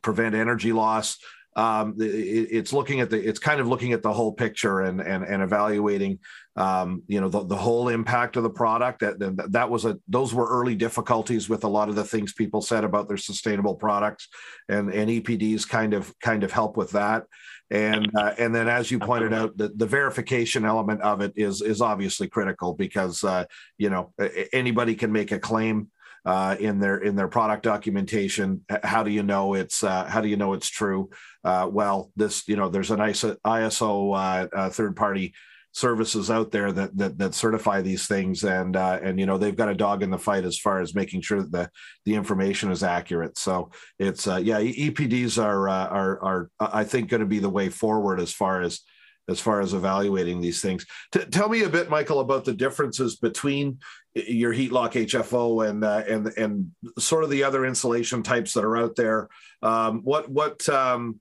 prevent 0.02 0.34
energy 0.34 0.72
loss 0.74 1.16
um, 1.56 1.94
it, 1.98 2.48
it's 2.50 2.72
looking 2.72 3.00
at 3.00 3.10
the 3.10 3.16
it's 3.16 3.38
kind 3.38 3.60
of 3.60 3.68
looking 3.68 3.92
at 3.92 4.02
the 4.02 4.12
whole 4.12 4.32
picture 4.32 4.80
and 4.80 5.00
and, 5.00 5.24
and 5.24 5.42
evaluating 5.42 6.18
um, 6.56 7.02
you 7.06 7.20
know 7.20 7.28
the, 7.28 7.44
the 7.44 7.56
whole 7.56 7.88
impact 7.88 8.36
of 8.36 8.42
the 8.42 8.50
product. 8.50 9.00
That, 9.00 9.52
that 9.52 9.70
was 9.70 9.84
a 9.84 9.98
those 10.08 10.34
were 10.34 10.48
early 10.48 10.74
difficulties 10.74 11.48
with 11.48 11.64
a 11.64 11.68
lot 11.68 11.88
of 11.88 11.94
the 11.94 12.04
things 12.04 12.32
people 12.32 12.60
said 12.60 12.84
about 12.84 13.08
their 13.08 13.16
sustainable 13.16 13.76
products. 13.76 14.28
And 14.68 14.92
and 14.92 15.10
epds 15.10 15.68
kind 15.68 15.94
of 15.94 16.12
kind 16.20 16.42
of 16.42 16.52
help 16.52 16.76
with 16.76 16.90
that. 16.92 17.24
And 17.70 18.10
uh, 18.16 18.34
and 18.38 18.54
then 18.54 18.68
as 18.68 18.90
you 18.90 18.98
pointed 18.98 19.32
out 19.32 19.56
the, 19.56 19.68
the 19.68 19.86
verification 19.86 20.64
element 20.64 21.02
of 21.02 21.20
it 21.20 21.32
is 21.36 21.62
is 21.62 21.80
obviously 21.80 22.28
critical 22.28 22.74
because 22.74 23.22
uh, 23.22 23.44
you 23.78 23.90
know 23.90 24.12
anybody 24.52 24.94
can 24.94 25.12
make 25.12 25.32
a 25.32 25.38
claim 25.38 25.88
uh, 26.24 26.56
in 26.58 26.78
their 26.78 26.98
in 26.98 27.16
their 27.16 27.28
product 27.28 27.62
documentation. 27.62 28.64
How 28.82 29.02
do 29.02 29.10
you 29.10 29.22
know 29.22 29.54
it's 29.54 29.84
uh, 29.84 30.04
how 30.04 30.20
do 30.20 30.28
you 30.28 30.36
know 30.36 30.52
it's 30.54 30.68
true? 30.68 31.10
Uh, 31.42 31.68
well, 31.70 32.10
this 32.16 32.46
you 32.48 32.56
know 32.56 32.68
there's 32.68 32.90
an 32.90 33.00
ISO, 33.00 33.36
ISO 33.44 34.14
uh, 34.14 34.48
uh, 34.56 34.70
third 34.70 34.96
party 34.96 35.34
services 35.74 36.30
out 36.30 36.52
there 36.52 36.70
that 36.70 36.96
that, 36.96 37.18
that 37.18 37.34
certify 37.34 37.82
these 37.82 38.06
things 38.06 38.44
and 38.44 38.76
uh, 38.76 38.98
and 39.02 39.18
you 39.18 39.26
know 39.26 39.36
they've 39.36 39.56
got 39.56 39.68
a 39.68 39.74
dog 39.74 40.04
in 40.04 40.10
the 40.10 40.18
fight 40.18 40.44
as 40.44 40.56
far 40.56 40.80
as 40.80 40.94
making 40.94 41.20
sure 41.20 41.42
that 41.42 41.50
the, 41.50 41.70
the 42.04 42.14
information 42.14 42.70
is 42.70 42.84
accurate 42.84 43.36
so 43.36 43.70
it's 43.98 44.28
uh, 44.28 44.36
yeah 44.36 44.60
epds 44.60 45.42
are 45.42 45.68
uh, 45.68 45.88
are 45.88 46.22
are 46.22 46.50
i 46.60 46.84
think 46.84 47.08
going 47.08 47.20
to 47.20 47.26
be 47.26 47.40
the 47.40 47.50
way 47.50 47.68
forward 47.68 48.20
as 48.20 48.32
far 48.32 48.62
as 48.62 48.82
as 49.28 49.40
far 49.40 49.60
as 49.60 49.72
evaluating 49.72 50.40
these 50.40 50.60
things. 50.60 50.86
T- 51.12 51.24
tell 51.26 51.48
me 51.48 51.62
a 51.62 51.68
bit, 51.68 51.90
Michael, 51.90 52.20
about 52.20 52.44
the 52.44 52.52
differences 52.52 53.16
between 53.16 53.78
your 54.14 54.52
Heatlok 54.52 54.92
HFO 54.92 55.68
and 55.68 55.84
uh, 55.84 56.02
and 56.08 56.26
and 56.36 56.72
sort 56.98 57.24
of 57.24 57.30
the 57.30 57.44
other 57.44 57.64
insulation 57.64 58.22
types 58.22 58.52
that 58.54 58.64
are 58.64 58.76
out 58.76 58.96
there. 58.96 59.28
Um, 59.62 60.02
what 60.02 60.28
what 60.28 60.68
um, 60.68 61.20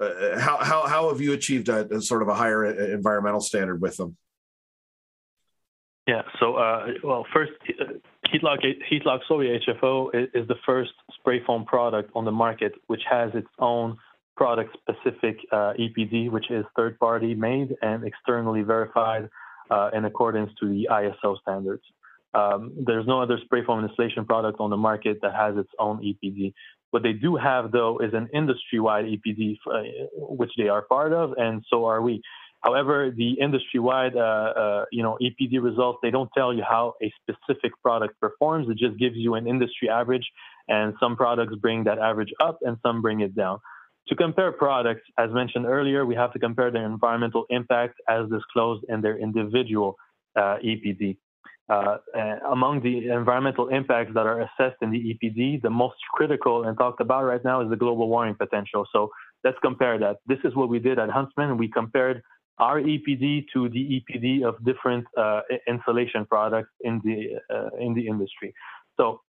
uh, 0.00 0.38
how 0.38 0.58
how 0.58 0.86
how 0.86 1.08
have 1.08 1.20
you 1.20 1.32
achieved 1.32 1.68
a, 1.68 1.96
a, 1.96 2.00
sort 2.00 2.22
of 2.22 2.28
a 2.28 2.34
higher 2.34 2.66
uh, 2.66 2.94
environmental 2.94 3.40
standard 3.40 3.80
with 3.80 3.96
them? 3.96 4.16
Yeah. 6.06 6.22
So 6.40 6.56
uh, 6.56 6.88
well, 7.02 7.26
first. 7.32 7.52
Heatlok, 8.28 8.58
Heatlok 8.92 9.20
Soya 9.30 9.58
HFO 9.66 10.10
is 10.34 10.46
the 10.48 10.56
first 10.66 10.92
spray 11.14 11.42
foam 11.46 11.64
product 11.64 12.10
on 12.14 12.26
the 12.26 12.32
market 12.32 12.74
which 12.86 13.00
has 13.08 13.30
its 13.34 13.48
own 13.58 13.96
product 14.38 14.74
specific 14.80 15.36
uh, 15.52 15.72
EPD, 15.78 16.30
which 16.30 16.48
is 16.50 16.64
third 16.76 16.98
party 17.00 17.34
made 17.34 17.76
and 17.82 18.04
externally 18.04 18.62
verified 18.62 19.28
uh, 19.70 19.90
in 19.92 20.04
accordance 20.04 20.50
to 20.60 20.68
the 20.68 20.88
ISO 20.90 21.36
standards. 21.42 21.82
Um, 22.34 22.72
there's 22.86 23.06
no 23.06 23.20
other 23.20 23.38
spray 23.44 23.64
foam 23.64 23.84
installation 23.84 24.24
product 24.24 24.60
on 24.60 24.70
the 24.70 24.76
market 24.76 25.18
that 25.22 25.34
has 25.34 25.56
its 25.56 25.70
own 25.78 25.98
EPD. 25.98 26.54
What 26.90 27.02
they 27.02 27.14
do 27.14 27.34
have, 27.36 27.72
though, 27.72 27.98
is 27.98 28.14
an 28.14 28.28
industry-wide 28.32 29.06
EPD, 29.06 29.56
uh, 29.66 30.06
which 30.16 30.52
they 30.56 30.68
are 30.68 30.82
part 30.82 31.12
of, 31.12 31.34
and 31.36 31.64
so 31.68 31.86
are 31.86 32.00
we. 32.00 32.22
However, 32.60 33.12
the 33.14 33.32
industry-wide, 33.40 34.16
uh, 34.16 34.52
uh, 34.62 34.84
you 34.92 35.02
know, 35.02 35.18
EPD 35.20 35.62
results 35.62 35.98
they 36.02 36.10
don't 36.10 36.30
tell 36.36 36.52
you 36.54 36.62
how 36.62 36.94
a 37.02 37.12
specific 37.22 37.72
product 37.82 38.18
performs. 38.20 38.68
It 38.68 38.78
just 38.78 38.98
gives 38.98 39.16
you 39.16 39.34
an 39.34 39.46
industry 39.48 39.88
average, 39.88 40.26
and 40.68 40.94
some 41.00 41.16
products 41.16 41.54
bring 41.56 41.84
that 41.84 41.98
average 41.98 42.32
up, 42.40 42.58
and 42.62 42.76
some 42.84 43.02
bring 43.02 43.20
it 43.20 43.34
down. 43.34 43.58
To 44.08 44.16
compare 44.16 44.52
products, 44.52 45.02
as 45.18 45.30
mentioned 45.32 45.66
earlier, 45.66 46.06
we 46.06 46.14
have 46.14 46.32
to 46.32 46.38
compare 46.38 46.70
their 46.70 46.86
environmental 46.86 47.44
impact 47.50 48.00
as 48.08 48.28
disclosed 48.30 48.84
in 48.88 49.02
their 49.02 49.18
individual 49.18 49.96
uh, 50.34 50.56
EPD. 50.64 51.18
Uh, 51.68 51.98
among 52.50 52.80
the 52.82 53.10
environmental 53.10 53.68
impacts 53.68 54.14
that 54.14 54.24
are 54.24 54.40
assessed 54.40 54.80
in 54.80 54.90
the 54.90 54.98
EPD, 54.98 55.60
the 55.60 55.68
most 55.68 55.96
critical 56.14 56.64
and 56.64 56.78
talked 56.78 57.02
about 57.02 57.24
right 57.24 57.44
now 57.44 57.60
is 57.60 57.68
the 57.68 57.76
global 57.76 58.08
warming 58.08 58.34
potential. 58.34 58.86
So 58.90 59.10
let's 59.44 59.58
compare 59.60 59.98
that. 59.98 60.16
This 60.26 60.38
is 60.44 60.54
what 60.56 60.70
we 60.70 60.78
did 60.78 60.98
at 60.98 61.10
Huntsman. 61.10 61.58
We 61.58 61.68
compared 61.68 62.22
our 62.58 62.80
EPD 62.80 63.44
to 63.52 63.68
the 63.68 64.00
EPD 64.00 64.42
of 64.48 64.64
different 64.64 65.04
uh, 65.18 65.42
insulation 65.68 66.24
products 66.24 66.70
in 66.80 67.02
the 67.04 67.38
uh, 67.54 67.68
in 67.78 67.92
the 67.92 68.06
industry. 68.06 68.54
So 68.96 69.20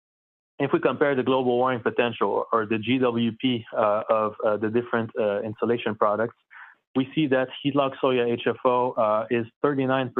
if 0.59 0.71
we 0.73 0.79
compare 0.79 1.15
the 1.15 1.23
global 1.23 1.57
warming 1.57 1.81
potential 1.81 2.45
or 2.51 2.65
the 2.65 2.75
GWP 2.75 3.63
uh, 3.75 4.03
of 4.09 4.33
uh, 4.45 4.57
the 4.57 4.69
different 4.69 5.09
uh, 5.19 5.41
insulation 5.41 5.95
products, 5.95 6.35
we 6.95 7.07
see 7.15 7.27
that 7.27 7.47
Heatlok 7.63 7.93
Soya 8.03 8.37
HFO 8.43 8.93
uh, 8.97 9.25
is 9.29 9.45
39% 9.63 10.11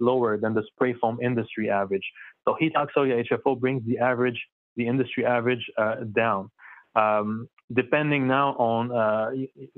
lower 0.00 0.38
than 0.38 0.54
the 0.54 0.62
spray 0.72 0.94
foam 0.94 1.18
industry 1.20 1.68
average. 1.68 2.04
So 2.46 2.56
Heatlok 2.60 2.88
Soya 2.96 3.24
HFO 3.28 3.58
brings 3.60 3.84
the 3.86 3.98
average, 3.98 4.40
the 4.76 4.86
industry 4.86 5.26
average, 5.26 5.64
uh, 5.76 5.96
down. 6.14 6.50
Um, 6.94 7.48
depending 7.72 8.28
now 8.28 8.50
on 8.56 8.92
uh, 8.92 9.30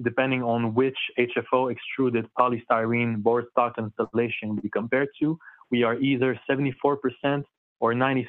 depending 0.03 0.43
on 0.43 0.75
which 0.75 0.99
HFO 1.19 1.73
extruded 1.73 2.27
polystyrene 2.39 3.23
board 3.23 3.47
stock 3.53 3.77
insulation 3.79 4.59
we 4.63 4.69
compare 4.69 5.07
to, 5.21 5.39
we 5.71 5.83
are 5.83 5.97
either 5.99 6.39
74% 6.49 7.45
or 7.81 7.93
96% 7.95 8.27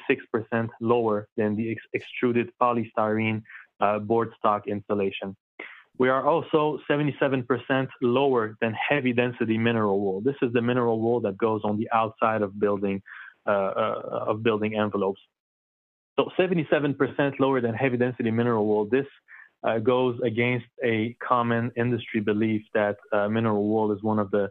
lower 0.80 1.28
than 1.36 1.56
the 1.56 1.70
ex- 1.72 1.82
extruded 1.94 2.50
polystyrene 2.60 3.42
uh, 3.80 3.98
board 3.98 4.32
stock 4.38 4.66
insulation. 4.66 5.36
We 5.98 6.10
are 6.10 6.26
also 6.26 6.78
77% 6.90 7.88
lower 8.02 8.56
than 8.60 8.74
heavy 8.74 9.12
density 9.12 9.56
mineral 9.56 10.00
wool. 10.00 10.20
This 10.20 10.36
is 10.42 10.52
the 10.52 10.60
mineral 10.60 11.00
wool 11.00 11.20
that 11.20 11.38
goes 11.38 11.62
on 11.64 11.78
the 11.78 11.88
outside 11.92 12.42
of 12.42 12.58
building 12.60 13.02
uh, 13.46 13.50
uh, 13.50 14.24
of 14.26 14.42
building 14.42 14.76
envelopes. 14.76 15.20
So 16.18 16.30
77% 16.38 17.38
lower 17.38 17.60
than 17.60 17.74
heavy 17.74 17.96
density 17.96 18.30
mineral 18.30 18.66
wool. 18.66 18.86
This 18.86 19.06
uh, 19.62 19.78
goes 19.78 20.18
against 20.24 20.66
a 20.84 21.16
common 21.26 21.70
industry 21.76 22.20
belief 22.20 22.62
that 22.74 22.96
uh, 23.12 23.28
mineral 23.28 23.62
wool 23.62 23.92
is 23.92 24.02
one 24.02 24.18
of 24.18 24.30
the 24.30 24.50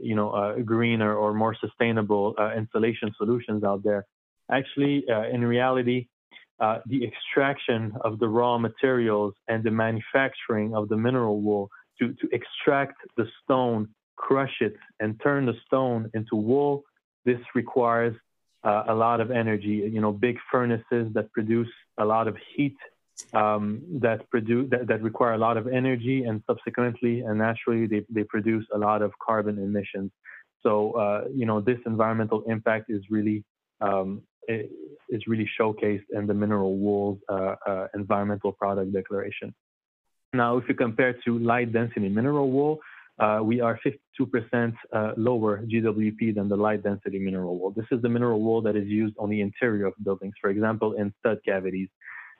you 0.00 0.14
know, 0.14 0.30
uh, 0.30 0.58
greener 0.60 1.14
or 1.14 1.32
more 1.34 1.54
sustainable 1.60 2.34
uh, 2.38 2.52
insulation 2.56 3.12
solutions 3.16 3.64
out 3.64 3.82
there. 3.82 4.04
Actually, 4.50 5.04
in 5.32 5.44
reality, 5.44 6.06
the 6.58 7.04
extraction 7.04 7.92
of 8.02 8.18
the 8.18 8.28
raw 8.28 8.58
materials 8.58 9.34
and 9.48 9.64
the 9.64 9.70
manufacturing 9.70 10.74
of 10.74 10.88
the 10.88 10.96
mineral 10.96 11.40
wool 11.40 11.68
to, 11.98 12.12
to 12.14 12.28
extract 12.32 12.96
the 13.16 13.26
stone, 13.42 13.88
crush 14.16 14.56
it, 14.60 14.76
and 15.00 15.20
turn 15.22 15.46
the 15.46 15.54
stone 15.66 16.10
into 16.14 16.36
wool, 16.36 16.82
this 17.24 17.40
requires 17.54 18.14
uh, 18.64 18.84
a 18.88 18.94
lot 18.94 19.20
of 19.20 19.30
energy. 19.30 19.88
You 19.92 20.00
know, 20.00 20.12
big 20.12 20.38
furnaces 20.50 21.12
that 21.14 21.30
produce 21.32 21.68
a 21.98 22.04
lot 22.04 22.28
of 22.28 22.36
heat 22.54 22.76
um, 23.32 23.82
that 24.00 24.28
produce 24.30 24.70
that, 24.70 24.86
that, 24.88 25.02
require 25.02 25.34
a 25.34 25.38
lot 25.38 25.56
of 25.56 25.66
energy 25.66 26.24
and 26.24 26.42
subsequently 26.46 27.20
and 27.20 27.38
naturally 27.38 27.86
they, 27.86 28.04
they 28.10 28.24
produce 28.24 28.66
a 28.74 28.78
lot 28.78 29.02
of 29.02 29.12
carbon 29.18 29.58
emissions. 29.58 30.10
So 30.62 30.92
uh, 30.92 31.24
you 31.34 31.46
know 31.46 31.60
this 31.60 31.78
environmental 31.86 32.42
impact 32.46 32.90
is 32.90 33.02
really 33.10 33.44
um, 33.80 34.22
is 34.48 35.26
really 35.26 35.48
showcased 35.58 36.04
in 36.12 36.26
the 36.26 36.34
mineral 36.34 36.76
wool 36.76 37.18
uh, 37.28 37.54
uh, 37.66 37.86
environmental 37.94 38.52
product 38.52 38.92
declaration. 38.92 39.54
Now, 40.32 40.56
if 40.58 40.68
you 40.68 40.74
compare 40.74 41.14
to 41.24 41.38
light 41.38 41.72
density 41.72 42.08
mineral 42.08 42.50
wool, 42.50 42.80
uh, 43.18 43.40
we 43.42 43.60
are 43.60 43.78
52% 44.20 44.74
uh, 44.92 45.12
lower 45.16 45.62
GWP 45.62 46.34
than 46.34 46.48
the 46.48 46.56
light 46.56 46.82
density 46.82 47.18
mineral 47.18 47.58
wool. 47.58 47.70
This 47.70 47.86
is 47.90 48.02
the 48.02 48.08
mineral 48.08 48.40
wool 48.40 48.60
that 48.62 48.76
is 48.76 48.86
used 48.86 49.14
on 49.18 49.30
the 49.30 49.40
interior 49.40 49.86
of 49.86 49.94
buildings, 50.02 50.34
for 50.40 50.50
example, 50.50 50.92
in 50.94 51.14
stud 51.20 51.38
cavities. 51.44 51.88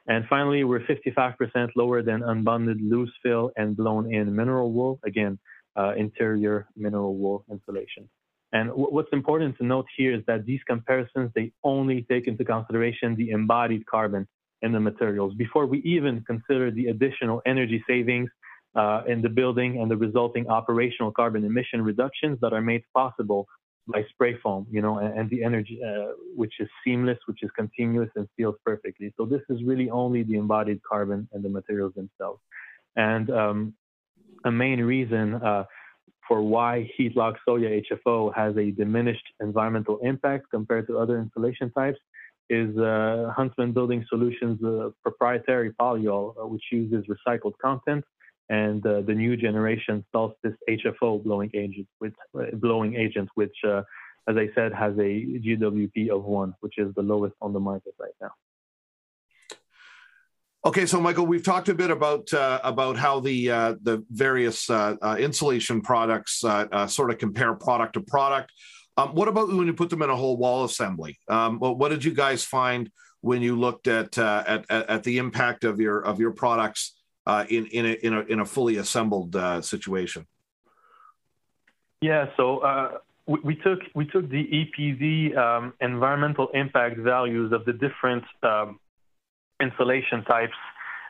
And 0.08 0.24
finally, 0.28 0.62
we're 0.64 0.80
55% 0.80 1.70
lower 1.74 2.02
than 2.02 2.20
unbonded 2.20 2.78
loose 2.80 3.12
fill 3.22 3.50
and 3.56 3.76
blown 3.76 4.12
in 4.12 4.34
mineral 4.34 4.72
wool, 4.72 5.00
again, 5.04 5.38
uh, 5.76 5.94
interior 5.96 6.68
mineral 6.76 7.16
wool 7.16 7.44
insulation. 7.50 8.08
And 8.52 8.70
what's 8.72 9.12
important 9.12 9.58
to 9.58 9.64
note 9.64 9.86
here 9.96 10.14
is 10.14 10.22
that 10.26 10.46
these 10.46 10.60
comparisons, 10.66 11.32
they 11.34 11.52
only 11.64 12.06
take 12.08 12.28
into 12.28 12.44
consideration 12.44 13.16
the 13.16 13.30
embodied 13.30 13.84
carbon 13.86 14.28
in 14.62 14.72
the 14.72 14.80
materials 14.80 15.34
before 15.34 15.66
we 15.66 15.78
even 15.80 16.22
consider 16.26 16.70
the 16.70 16.86
additional 16.86 17.42
energy 17.44 17.82
savings 17.88 18.30
uh, 18.76 19.02
in 19.06 19.20
the 19.22 19.28
building 19.28 19.80
and 19.80 19.90
the 19.90 19.96
resulting 19.96 20.48
operational 20.48 21.10
carbon 21.10 21.44
emission 21.44 21.82
reductions 21.82 22.38
that 22.40 22.52
are 22.52 22.60
made 22.60 22.82
possible 22.94 23.46
by 23.88 24.04
spray 24.10 24.36
foam, 24.42 24.66
you 24.70 24.82
know, 24.82 24.98
and, 24.98 25.18
and 25.18 25.30
the 25.30 25.44
energy, 25.44 25.80
uh, 25.86 26.12
which 26.34 26.54
is 26.58 26.68
seamless, 26.84 27.18
which 27.26 27.42
is 27.42 27.50
continuous 27.56 28.10
and 28.16 28.28
seals 28.36 28.56
perfectly. 28.64 29.12
So 29.16 29.24
this 29.24 29.42
is 29.48 29.62
really 29.62 29.90
only 29.90 30.22
the 30.22 30.34
embodied 30.34 30.80
carbon 30.82 31.28
and 31.32 31.44
the 31.44 31.48
materials 31.48 31.94
themselves. 31.94 32.40
And 32.96 33.30
um, 33.30 33.74
a 34.44 34.50
main 34.50 34.80
reason 34.80 35.34
uh, 35.34 35.64
for 36.26 36.42
why 36.42 36.90
Heatlok 36.98 37.36
soya 37.48 37.82
HFO 37.90 38.34
has 38.34 38.56
a 38.56 38.70
diminished 38.72 39.26
environmental 39.40 39.98
impact 40.02 40.46
compared 40.50 40.86
to 40.88 40.98
other 40.98 41.18
insulation 41.18 41.70
types 41.70 41.98
is 42.48 42.76
uh, 42.78 43.32
Huntsman 43.36 43.72
Building 43.72 44.04
Solutions' 44.08 44.62
uh, 44.62 44.90
proprietary 45.02 45.72
polyol, 45.72 46.34
uh, 46.40 46.46
which 46.46 46.62
uses 46.70 47.04
recycled 47.06 47.54
content 47.62 48.04
and 48.48 48.86
uh, 48.86 49.00
the 49.00 49.14
new 49.14 49.36
generation 49.36 50.04
Solstice 50.12 50.54
HFO 50.68 51.22
blowing 51.22 51.50
agent, 51.54 51.88
with 52.00 52.12
uh, 52.38 52.44
blowing 52.54 52.94
agent, 52.94 53.28
which, 53.34 53.56
uh, 53.66 53.82
as 54.28 54.36
I 54.36 54.48
said, 54.54 54.72
has 54.72 54.94
a 54.94 55.00
GWP 55.00 56.10
of 56.10 56.24
one, 56.24 56.54
which 56.60 56.74
is 56.78 56.94
the 56.94 57.02
lowest 57.02 57.34
on 57.40 57.52
the 57.52 57.60
market 57.60 57.94
right 57.98 58.14
now. 58.20 58.30
Okay, 60.64 60.86
so 60.86 61.00
Michael, 61.00 61.26
we've 61.26 61.44
talked 61.44 61.68
a 61.68 61.74
bit 61.74 61.90
about 61.90 62.32
uh, 62.32 62.60
about 62.64 62.96
how 62.96 63.20
the 63.20 63.50
uh, 63.50 63.74
the 63.82 64.04
various 64.10 64.68
uh, 64.68 64.96
insulation 65.18 65.80
products 65.80 66.40
sort 66.88 67.10
of 67.10 67.18
compare 67.18 67.54
product 67.54 67.94
to 67.94 68.00
product. 68.00 68.52
Um, 68.96 69.14
what 69.14 69.28
about 69.28 69.48
when 69.48 69.66
you 69.66 69.74
put 69.74 69.90
them 69.90 70.02
in 70.02 70.10
a 70.10 70.16
whole 70.16 70.36
wall 70.36 70.64
assembly? 70.64 71.20
Um, 71.28 71.60
well, 71.60 71.76
what 71.76 71.90
did 71.90 72.04
you 72.04 72.12
guys 72.12 72.42
find 72.42 72.90
when 73.20 73.42
you 73.42 73.56
looked 73.56 73.86
at, 73.86 74.16
at, 74.18 74.68
at 74.70 75.02
the 75.04 75.18
impact 75.18 75.64
of 75.64 75.78
your 75.78 76.00
of 76.00 76.18
your 76.18 76.32
products 76.32 76.96
uh, 77.26 77.44
in 77.48 77.66
in 77.66 77.86
a, 77.86 77.92
in 78.06 78.14
a 78.14 78.20
in 78.20 78.40
a 78.40 78.44
fully 78.44 78.76
assembled 78.76 79.34
uh, 79.36 79.60
situation? 79.60 80.26
Yeah, 82.00 82.26
so 82.36 82.58
uh, 82.58 82.98
we, 83.26 83.40
we, 83.42 83.54
took 83.56 83.80
we 83.94 84.04
took 84.06 84.28
the 84.28 84.44
EPD 84.58 85.36
um, 85.36 85.72
environmental 85.80 86.48
impact 86.54 86.98
values 86.98 87.52
of 87.52 87.64
the 87.64 87.72
different 87.72 88.24
um, 88.42 88.78
insulation 89.60 90.22
types, 90.24 90.56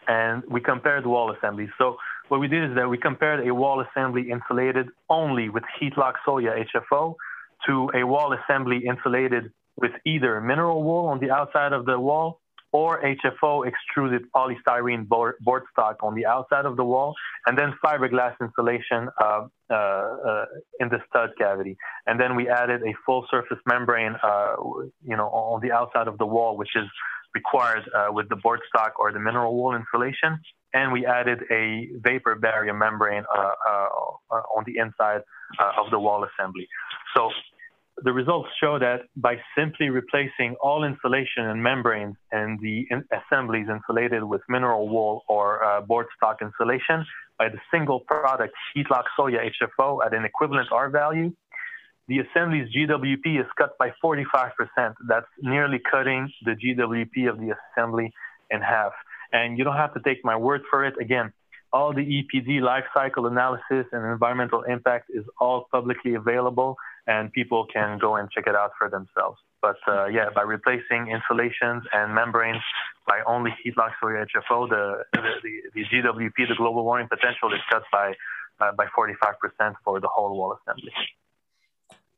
and 0.07 0.43
we 0.49 0.61
compared 0.61 1.07
wall 1.07 1.33
assemblies. 1.33 1.71
So 1.77 1.97
what 2.29 2.41
we 2.41 2.49
did 2.49 2.71
is 2.71 2.77
that 2.77 2.89
we 2.89 2.99
compared 2.99 3.47
a 3.47 3.55
wall 3.55 3.81
assembly 3.81 4.31
insulated 4.31 4.89
only 5.11 5.49
with 5.49 5.65
Heatlok 5.81 6.15
soya 6.27 6.65
HFO 6.75 7.15
to 7.67 7.91
a 7.95 8.05
wall 8.05 8.33
assembly 8.33 8.85
insulated 8.87 9.53
with 9.77 9.93
either 10.05 10.41
mineral 10.41 10.83
wool 10.83 11.07
on 11.07 11.21
the 11.21 11.31
outside 11.31 11.73
of 11.73 11.85
the 11.85 11.99
wall 11.99 12.41
or 12.73 13.03
HFO 13.03 13.67
extruded 13.67 14.23
polystyrene 14.35 15.07
board, 15.07 15.37
board 15.41 15.63
stock 15.73 15.99
on 16.03 16.15
the 16.15 16.27
outside 16.27 16.67
of 16.67 16.77
the 16.77 16.85
wall, 16.85 17.15
and 17.47 17.57
then 17.57 17.75
fiberglass 17.85 18.35
insulation 18.41 19.09
uh, 19.23 19.47
uh, 19.71 19.75
uh, 19.75 20.45
in 20.81 20.89
the 20.89 20.99
stud 21.09 21.31
cavity. 21.39 21.77
And 22.07 22.21
then 22.21 22.37
we 22.37 22.49
added 22.49 22.83
a 22.83 22.93
full 23.05 23.27
surface 23.31 23.59
membrane, 23.67 24.15
uh, 24.23 24.57
you 25.05 25.17
know, 25.17 25.29
on 25.29 25.61
the 25.61 25.73
outside 25.73 26.09
of 26.09 26.19
the 26.19 26.27
wall, 26.27 26.57
which 26.57 26.75
is 26.75 26.87
required 27.35 27.85
uh, 27.95 28.13
with 28.13 28.29
the 28.29 28.37
board 28.37 28.61
stock 28.69 28.99
or 28.99 29.13
the 29.13 29.21
mineral 29.21 29.55
wool 29.57 29.75
insulation. 29.75 30.39
And 30.73 30.93
we 30.93 31.07
added 31.07 31.41
a 31.51 31.89
vapor 32.03 32.35
barrier 32.35 32.75
membrane 32.75 33.25
uh, 33.35 33.41
on 34.57 34.65
the 34.67 34.79
inside 34.79 35.23
of 35.79 35.91
the 35.91 35.99
wall 35.99 36.27
assembly. 36.29 36.67
So 37.17 37.31
the 38.03 38.13
results 38.13 38.49
show 38.61 38.79
that 38.79 39.03
by 39.17 39.37
simply 39.57 39.89
replacing 39.89 40.55
all 40.61 40.85
insulation 40.85 41.47
and 41.47 41.63
membranes 41.63 42.17
and 42.31 42.61
the 42.61 42.87
in- 42.91 43.05
assemblies 43.11 43.67
insulated 43.71 44.23
with 44.23 44.43
mineral 44.49 44.89
wool 44.89 45.23
or 45.29 45.65
uh, 45.65 45.81
board 45.81 46.07
stock 46.17 46.39
insulation 46.43 47.07
by 47.39 47.49
the 47.49 47.59
single 47.71 48.01
product 48.01 48.55
Heatlok 48.77 49.05
Soya 49.19 49.51
HFO 49.51 50.05
at 50.05 50.13
an 50.15 50.25
equivalent 50.25 50.69
R 50.73 50.91
value, 50.91 51.33
the 52.09 52.19
assembly's 52.21 52.69
GWP 52.75 53.41
is 53.41 53.47
cut 53.59 53.77
by 53.79 53.93
45%. 54.05 54.51
That's 55.09 55.27
nearly 55.41 55.81
cutting 55.91 56.31
the 56.45 56.53
GWP 56.53 57.29
of 57.29 57.39
the 57.39 57.55
assembly 57.57 58.13
in 58.51 58.61
half. 58.61 58.93
And 59.33 59.59
you 59.59 59.65
don't 59.65 59.77
have 59.77 59.95
to 59.95 60.01
take 60.01 60.25
my 60.25 60.37
word 60.37 60.63
for 60.71 60.85
it. 60.85 60.95
Again, 61.01 61.33
all 61.73 61.93
the 61.93 62.03
EPD 62.03 62.61
life 62.61 62.85
cycle 62.95 63.27
analysis 63.27 63.87
and 63.91 64.05
environmental 64.05 64.63
impact 64.63 65.11
is 65.11 65.25
all 65.41 65.67
publicly 65.73 66.15
available 66.15 66.77
and 67.07 67.33
people 67.33 67.67
can 67.73 67.99
go 67.99 68.17
and 68.17 68.31
check 68.31 68.47
it 68.47 68.55
out 68.55 68.73
for 68.79 68.91
themselves. 68.91 69.39
But 69.63 69.77
uh, 69.89 70.07
yeah, 70.07 70.27
by 70.35 70.43
replacing 70.43 71.09
insulations 71.09 71.83
and 71.93 72.15
membranes 72.15 72.63
by 73.07 73.21
only 73.27 73.53
Heatlok 73.65 73.93
soya 74.03 74.27
HFO, 74.35 74.69
the, 74.69 75.05
the, 75.13 75.51
the, 75.75 75.85
GWP, 75.85 76.49
the 76.49 76.55
global 76.57 76.85
warming 76.85 77.09
potential, 77.09 77.53
is 77.53 77.61
cut 77.71 77.83
by 77.93 78.15
uh, 78.61 78.73
by 78.73 78.87
45% 78.87 79.75
for 79.85 80.01
the 80.01 80.09
whole 80.09 80.37
wall 80.37 80.57
assembly. 80.61 80.93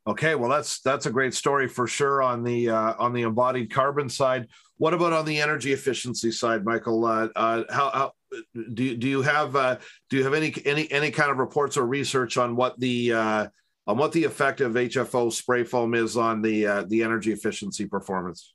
Okay, 0.07 0.35
well 0.35 0.49
that's 0.49 0.81
that's 0.81 1.05
a 1.05 1.11
great 1.11 1.35
story 1.35 1.69
for 1.69 1.87
sure 1.87 2.23
on 2.23 2.43
the 2.43 2.71
uh, 2.71 2.95
on 2.99 3.13
the 3.13 3.23
embodied 3.23 3.71
carbon 3.71 4.09
side. 4.09 4.49
What 4.79 4.95
about 4.95 5.13
on 5.13 5.27
the 5.27 5.39
energy 5.41 5.73
efficiency 5.73 6.31
side, 6.31 6.65
Michael? 6.65 7.05
Uh, 7.05 7.29
uh, 7.37 7.65
how, 7.69 7.91
how, 7.91 8.13
do 8.73 8.85
you, 8.85 8.97
do 8.97 9.07
you 9.07 9.23
have 9.23 9.55
uh, 9.55 9.77
do 10.09 10.17
you 10.17 10.25
have 10.25 10.33
any 10.33 10.55
any 10.65 10.91
any 10.91 11.11
kind 11.11 11.31
of 11.31 11.37
reports 11.37 11.77
or 11.77 11.87
research 11.87 12.39
on 12.39 12.57
what 12.57 12.81
the 12.81 13.13
uh, 13.13 13.47
on 13.89 13.97
what 13.97 14.13
the 14.13 14.23
effect 14.25 14.61
of 14.61 14.73
HFO 14.75 15.33
spray 15.33 15.65
foam 15.65 15.95
is 15.95 16.17
on 16.17 16.43
the 16.43 16.67
uh, 16.67 16.85
the 16.87 17.03
energy 17.03 17.33
efficiency 17.33 17.87
performance. 17.87 18.53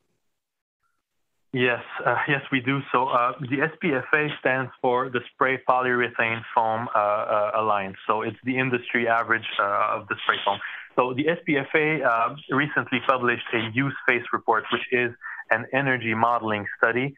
Yes, 1.51 1.83
uh, 2.05 2.15
yes, 2.27 2.41
we 2.51 2.61
do. 2.61 2.79
So 2.91 3.07
uh, 3.07 3.33
the 3.41 3.69
SPFA 3.71 4.39
stands 4.39 4.71
for 4.81 5.09
the 5.09 5.19
Spray 5.33 5.59
Polyurethane 5.69 6.41
Foam 6.55 6.87
uh, 6.95 6.97
uh, 6.97 7.51
Alliance. 7.55 7.97
So 8.07 8.23
it's 8.23 8.37
the 8.43 8.57
industry 8.57 9.07
average 9.07 9.45
uh, 9.59 9.97
of 9.97 10.07
the 10.07 10.15
spray 10.23 10.37
foam. 10.43 10.57
So 10.95 11.13
the 11.13 11.25
SPFA 11.25 12.35
recently 12.49 12.99
published 13.07 13.45
a 13.53 13.69
use 13.73 13.95
phase 14.07 14.23
report, 14.31 14.63
which 14.71 14.87
is 14.91 15.11
an 15.51 15.65
energy 15.73 16.15
modeling 16.15 16.65
study, 16.77 17.15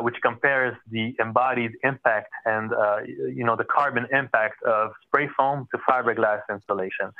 which 0.00 0.16
compares 0.20 0.76
the 0.90 1.14
embodied 1.20 1.72
impact 1.84 2.30
and 2.44 2.70
you 3.36 3.44
know 3.44 3.56
the 3.56 3.64
carbon 3.64 4.06
impact 4.12 4.62
of 4.62 4.92
spray 5.06 5.28
foam 5.36 5.66
to 5.72 5.78
fiberglass 5.88 6.42
insulation. 6.50 7.12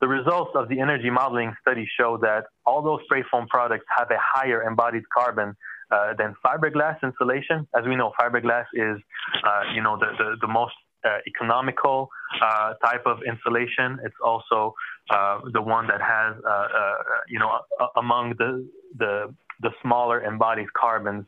The 0.00 0.08
results 0.08 0.50
of 0.54 0.68
the 0.68 0.80
energy 0.80 1.10
modeling 1.10 1.54
study 1.60 1.88
show 1.98 2.18
that 2.18 2.44
although 2.66 2.98
spray 3.04 3.22
foam 3.30 3.46
products 3.48 3.86
have 3.96 4.10
a 4.10 4.18
higher 4.20 4.62
embodied 4.62 5.04
carbon 5.08 5.56
uh, 5.90 6.14
than 6.18 6.34
fiberglass 6.44 6.96
insulation, 7.02 7.66
as 7.74 7.84
we 7.86 7.96
know, 7.96 8.12
fiberglass 8.20 8.66
is, 8.74 8.98
uh, 9.44 9.62
you 9.74 9.82
know, 9.82 9.96
the, 9.98 10.06
the, 10.18 10.36
the 10.40 10.48
most 10.48 10.74
uh, 11.04 11.18
economical 11.26 12.08
uh, 12.42 12.74
type 12.84 13.02
of 13.06 13.18
insulation. 13.26 13.98
It's 14.04 14.16
also 14.24 14.74
uh, 15.10 15.40
the 15.52 15.60
one 15.60 15.86
that 15.88 16.00
has, 16.00 16.34
uh, 16.44 16.68
you 17.28 17.38
know, 17.38 17.60
among 17.96 18.34
the, 18.38 18.66
the, 18.98 19.34
the 19.60 19.70
smaller 19.82 20.22
embodied 20.22 20.72
carbons 20.72 21.26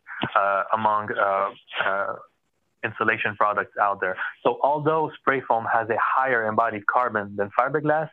among 0.73 1.09
insulation 2.85 3.37
products 3.37 3.73
out 3.81 4.01
there. 4.01 4.17
So 4.43 4.59
although 4.63 5.11
spray 5.19 5.43
foam 5.47 5.67
has 5.73 5.89
a 5.91 5.97
higher 6.01 6.49
embodied 6.49 6.87
carbon 6.87 7.37
than 7.37 7.51
fiberglass, 7.59 8.09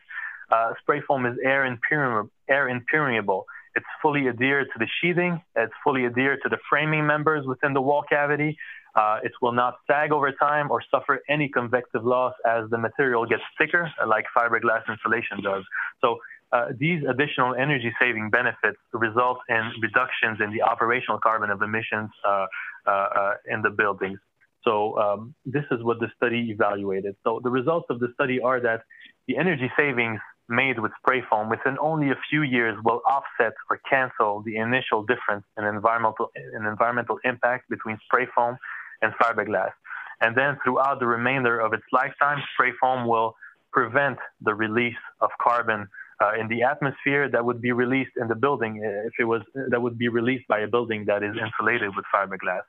uh, 0.50 0.72
spray 0.80 1.00
foam 1.06 1.26
is 1.26 1.36
air 1.42 1.64
impermeable, 1.64 2.30
air 2.48 2.68
impermeable. 2.68 3.46
It's 3.76 3.86
fully 4.00 4.28
adhered 4.28 4.68
to 4.72 4.78
the 4.78 4.86
sheathing. 5.00 5.42
It's 5.56 5.72
fully 5.82 6.06
adhered 6.06 6.40
to 6.44 6.48
the 6.48 6.58
framing 6.70 7.06
members 7.06 7.44
within 7.46 7.72
the 7.72 7.80
wall 7.80 8.04
cavity. 8.08 8.56
Uh, 8.94 9.18
it 9.24 9.32
will 9.42 9.52
not 9.52 9.78
sag 9.88 10.12
over 10.12 10.30
time 10.30 10.70
or 10.70 10.80
suffer 10.88 11.20
any 11.28 11.48
convective 11.48 12.04
loss 12.04 12.34
as 12.46 12.70
the 12.70 12.78
material 12.78 13.26
gets 13.26 13.42
thicker, 13.58 13.90
like 14.06 14.24
fiberglass 14.36 14.82
insulation 14.88 15.42
does. 15.42 15.64
So 16.00 16.18
uh, 16.52 16.66
these 16.78 17.02
additional 17.08 17.56
energy 17.56 17.92
saving 18.00 18.30
benefits 18.30 18.78
result 18.92 19.38
in 19.48 19.72
reductions 19.82 20.38
in 20.40 20.52
the 20.52 20.62
operational 20.62 21.18
carbon 21.18 21.50
of 21.50 21.60
emissions 21.62 22.10
uh, 22.24 22.46
uh, 22.86 22.90
uh 22.90 23.32
in 23.50 23.62
the 23.62 23.70
buildings. 23.70 24.20
So 24.62 24.96
um, 24.98 25.34
this 25.44 25.64
is 25.72 25.82
what 25.82 25.98
the 25.98 26.08
study 26.16 26.50
evaluated. 26.50 27.16
So 27.24 27.40
the 27.42 27.50
results 27.50 27.86
of 27.90 27.98
the 27.98 28.08
study 28.14 28.40
are 28.40 28.60
that 28.60 28.82
the 29.26 29.36
energy 29.36 29.70
savings 29.76 30.20
made 30.48 30.78
with 30.78 30.92
spray 30.98 31.22
foam 31.28 31.48
within 31.48 31.76
only 31.80 32.10
a 32.10 32.18
few 32.28 32.42
years 32.42 32.76
will 32.84 33.00
offset 33.08 33.54
or 33.70 33.80
cancel 33.88 34.42
the 34.42 34.56
initial 34.56 35.02
difference 35.02 35.44
in 35.56 35.64
environmental, 35.64 36.30
in 36.36 36.66
environmental 36.66 37.18
impact 37.24 37.68
between 37.70 37.98
spray 38.04 38.26
foam 38.34 38.56
and 39.02 39.12
fiberglass. 39.14 39.72
And 40.20 40.36
then 40.36 40.58
throughout 40.62 41.00
the 41.00 41.06
remainder 41.06 41.58
of 41.58 41.72
its 41.72 41.84
lifetime, 41.92 42.42
spray 42.54 42.72
foam 42.80 43.06
will 43.06 43.36
prevent 43.72 44.18
the 44.40 44.54
release 44.54 45.02
of 45.20 45.30
carbon 45.42 45.88
uh, 46.22 46.32
in 46.40 46.46
the 46.48 46.62
atmosphere 46.62 47.28
that 47.28 47.44
would 47.44 47.60
be 47.60 47.72
released 47.72 48.12
in 48.20 48.28
the 48.28 48.34
building 48.34 48.80
uh, 48.84 49.06
if 49.06 49.14
it 49.18 49.24
was 49.24 49.42
that 49.70 49.80
would 49.82 49.98
be 49.98 50.08
released 50.08 50.46
by 50.46 50.60
a 50.60 50.68
building 50.68 51.04
that 51.06 51.22
is 51.22 51.34
insulated 51.36 51.90
with 51.96 52.04
fiberglass. 52.14 52.62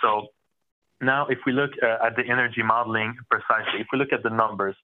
So 0.00 0.28
now, 1.00 1.26
if 1.28 1.38
we 1.46 1.52
look 1.52 1.72
uh, 1.82 2.06
at 2.06 2.16
the 2.16 2.24
energy 2.24 2.62
modeling 2.62 3.16
precisely, 3.30 3.80
if 3.80 3.86
we 3.92 3.98
look 3.98 4.12
at 4.12 4.22
the 4.22 4.30
numbers, 4.30 4.74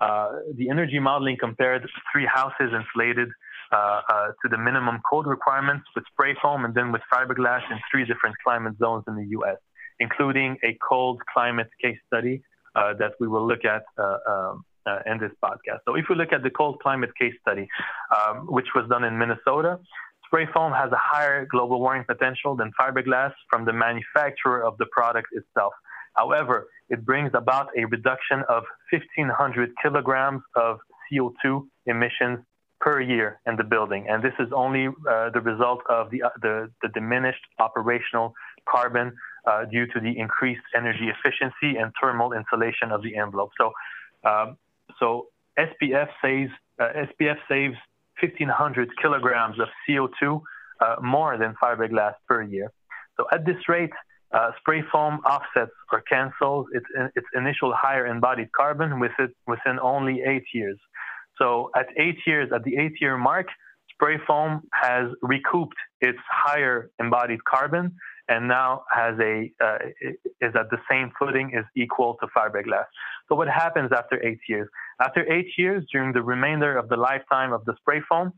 uh, 0.00 0.32
the 0.54 0.68
energy 0.68 0.98
modeling 0.98 1.36
compared 1.38 1.88
three 2.12 2.26
houses 2.26 2.72
insulated 2.74 3.28
uh, 3.72 4.00
uh, 4.08 4.26
to 4.42 4.48
the 4.50 4.58
minimum 4.58 5.00
code 5.08 5.26
requirements 5.26 5.84
with 5.94 6.04
spray 6.12 6.34
foam 6.42 6.64
and 6.64 6.74
then 6.74 6.92
with 6.92 7.02
fiberglass 7.12 7.62
in 7.70 7.78
three 7.90 8.04
different 8.04 8.36
climate 8.44 8.74
zones 8.78 9.04
in 9.08 9.16
the 9.16 9.26
U.S., 9.38 9.56
including 10.00 10.56
a 10.64 10.76
cold 10.86 11.20
climate 11.32 11.70
case 11.80 11.98
study 12.06 12.42
that 12.74 13.12
we 13.20 13.28
will 13.28 13.46
look 13.46 13.64
at 13.64 13.84
um, 13.98 14.64
uh, 14.86 14.98
in 15.06 15.18
this 15.18 15.32
podcast. 15.42 15.80
So 15.86 15.94
if 15.94 16.06
we 16.08 16.16
look 16.16 16.32
at 16.32 16.42
the 16.42 16.50
cold 16.50 16.80
climate 16.80 17.10
case 17.18 17.34
study, 17.40 17.68
um, 18.14 18.46
which 18.46 18.66
was 18.74 18.88
done 18.88 19.04
in 19.04 19.18
Minnesota, 19.18 19.78
spray 20.26 20.46
foam 20.52 20.72
has 20.72 20.90
a 20.92 20.98
higher 21.00 21.46
global 21.46 21.80
warming 21.80 22.04
potential 22.04 22.56
than 22.56 22.70
fiberglass 22.78 23.32
from 23.50 23.64
the 23.64 23.72
manufacturer 23.72 24.64
of 24.64 24.76
the 24.78 24.86
product 24.92 25.28
itself. 25.32 25.72
However, 26.14 26.68
it 26.88 27.04
brings 27.04 27.30
about 27.34 27.68
a 27.76 27.84
reduction 27.86 28.42
of 28.48 28.64
1,500 28.90 29.70
kilograms 29.82 30.42
of 30.56 30.78
CO2 31.10 31.66
emissions 31.86 32.40
per 32.80 33.00
year 33.00 33.40
in 33.46 33.56
the 33.56 33.64
building. 33.64 34.06
And 34.08 34.22
this 34.22 34.34
is 34.38 34.48
only 34.54 34.88
uh, 34.88 35.30
the 35.30 35.40
result 35.40 35.80
of 35.88 36.10
the, 36.10 36.22
uh, 36.22 36.30
the, 36.42 36.70
the, 36.82 36.88
diminished 36.88 37.40
operational 37.58 38.34
carbon 38.68 39.12
uh, 39.46 39.64
due 39.64 39.86
to 39.86 40.00
the 40.00 40.18
increased 40.18 40.62
energy 40.76 41.08
efficiency 41.08 41.78
and 41.78 41.92
thermal 42.00 42.32
insulation 42.32 42.92
of 42.92 43.02
the 43.02 43.16
envelope. 43.16 43.50
So 43.58 43.72
um, 44.24 44.56
so 44.98 45.28
SPF 45.58 46.08
saves 46.22 46.50
uh, 46.80 46.88
SPF 47.06 47.36
saves 47.48 47.76
1,500 48.20 48.90
kilograms 49.00 49.58
of 49.60 49.68
CO2 49.88 50.40
uh, 50.80 50.96
more 51.02 51.38
than 51.38 51.54
fiberglass 51.62 52.14
per 52.28 52.42
year. 52.42 52.70
So 53.16 53.26
at 53.32 53.44
this 53.44 53.68
rate, 53.68 53.92
uh, 54.34 54.50
spray 54.58 54.82
foam 54.92 55.20
offsets 55.24 55.72
or 55.92 56.00
cancels 56.02 56.66
its, 56.72 56.86
its 57.14 57.26
initial 57.34 57.72
higher 57.74 58.06
embodied 58.06 58.50
carbon 58.52 58.98
within, 58.98 59.32
within 59.46 59.78
only 59.80 60.22
eight 60.26 60.44
years. 60.52 60.78
So 61.38 61.70
at 61.76 61.86
eight 61.96 62.18
years, 62.26 62.50
at 62.54 62.64
the 62.64 62.76
eight 62.76 62.94
year 63.00 63.16
mark, 63.16 63.46
spray 63.92 64.18
foam 64.26 64.62
has 64.72 65.06
recouped 65.22 65.76
its 66.00 66.18
higher 66.28 66.90
embodied 67.00 67.44
carbon 67.44 67.96
and 68.28 68.48
now 68.48 68.84
has 68.90 69.14
a 69.20 69.50
uh, 69.62 69.78
is 70.40 70.52
at 70.58 70.70
the 70.70 70.78
same 70.90 71.12
footing 71.18 71.52
is 71.54 71.64
equal 71.76 72.16
to 72.20 72.26
fiberglass. 72.36 72.86
So 73.28 73.36
what 73.36 73.48
happens 73.48 73.90
after 73.96 74.24
eight 74.26 74.40
years? 74.48 74.68
After 75.00 75.30
eight 75.30 75.48
years, 75.58 75.84
during 75.92 76.12
the 76.12 76.22
remainder 76.22 76.76
of 76.76 76.88
the 76.88 76.96
lifetime 76.96 77.52
of 77.52 77.64
the 77.66 77.74
spray 77.80 78.00
foam, 78.08 78.32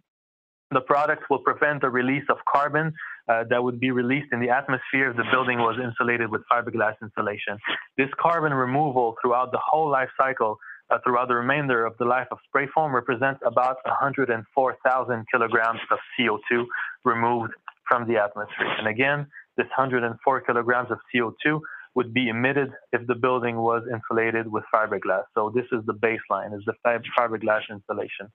the 0.72 0.80
product 0.80 1.24
will 1.30 1.38
prevent 1.38 1.82
the 1.82 1.90
release 1.90 2.24
of 2.28 2.38
carbon 2.52 2.92
uh, 3.29 3.45
that 3.51 3.62
would 3.62 3.81
be 3.81 3.91
released 3.91 4.33
in 4.33 4.41
the 4.41 4.51
atmosphere 4.51 5.11
if 5.11 5.17
the 5.17 5.25
building 5.31 5.59
was 5.59 5.77
insulated 5.83 6.31
with 6.31 6.43
fiberglass 6.51 6.95
insulation. 7.03 7.59
This 7.97 8.09
carbon 8.21 8.55
removal 8.55 9.17
throughout 9.21 9.53
the 9.53 9.61
whole 9.65 9.91
life 9.91 10.11
cycle, 10.17 10.59
uh, 10.91 10.99
throughout 11.03 11.29
the 11.29 11.35
remainder 11.35 11.85
of 11.85 11.97
the 11.99 12.05
life 12.05 12.29
of 12.31 12.39
spray 12.49 12.69
foam, 12.73 12.95
represents 12.95 13.41
about 13.45 13.79
104,000 13.85 15.27
kilograms 15.33 15.81
of 15.91 15.99
CO2 16.19 16.65
removed 17.05 17.53
from 17.89 18.07
the 18.07 18.17
atmosphere. 18.17 18.73
And 18.79 18.87
again, 18.87 19.27
this 19.57 19.67
104 19.77 20.41
kilograms 20.43 20.91
of 20.91 20.99
CO2 21.15 21.61
would 21.95 22.12
be 22.12 22.29
emitted 22.29 22.73
if 22.93 23.07
the 23.07 23.15
building 23.15 23.57
was 23.57 23.83
insulated 23.91 24.47
with 24.53 24.62
fiberglass. 24.73 25.25
So 25.35 25.51
this 25.55 25.65
is 25.73 25.85
the 25.87 25.95
baseline, 25.95 26.55
is 26.55 26.62
the 26.67 26.75
fiberglass 26.85 27.62
insulation. 27.71 28.31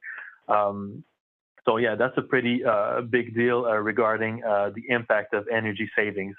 Um, 0.49 1.03
so 1.65 1.77
yeah, 1.77 1.95
that's 1.95 2.17
a 2.17 2.21
pretty 2.23 2.63
uh, 2.65 3.01
big 3.01 3.35
deal 3.35 3.65
uh, 3.65 3.75
regarding 3.75 4.43
uh, 4.43 4.71
the 4.73 4.83
impact 4.89 5.33
of 5.33 5.45
energy 5.51 5.89
savings. 5.95 6.35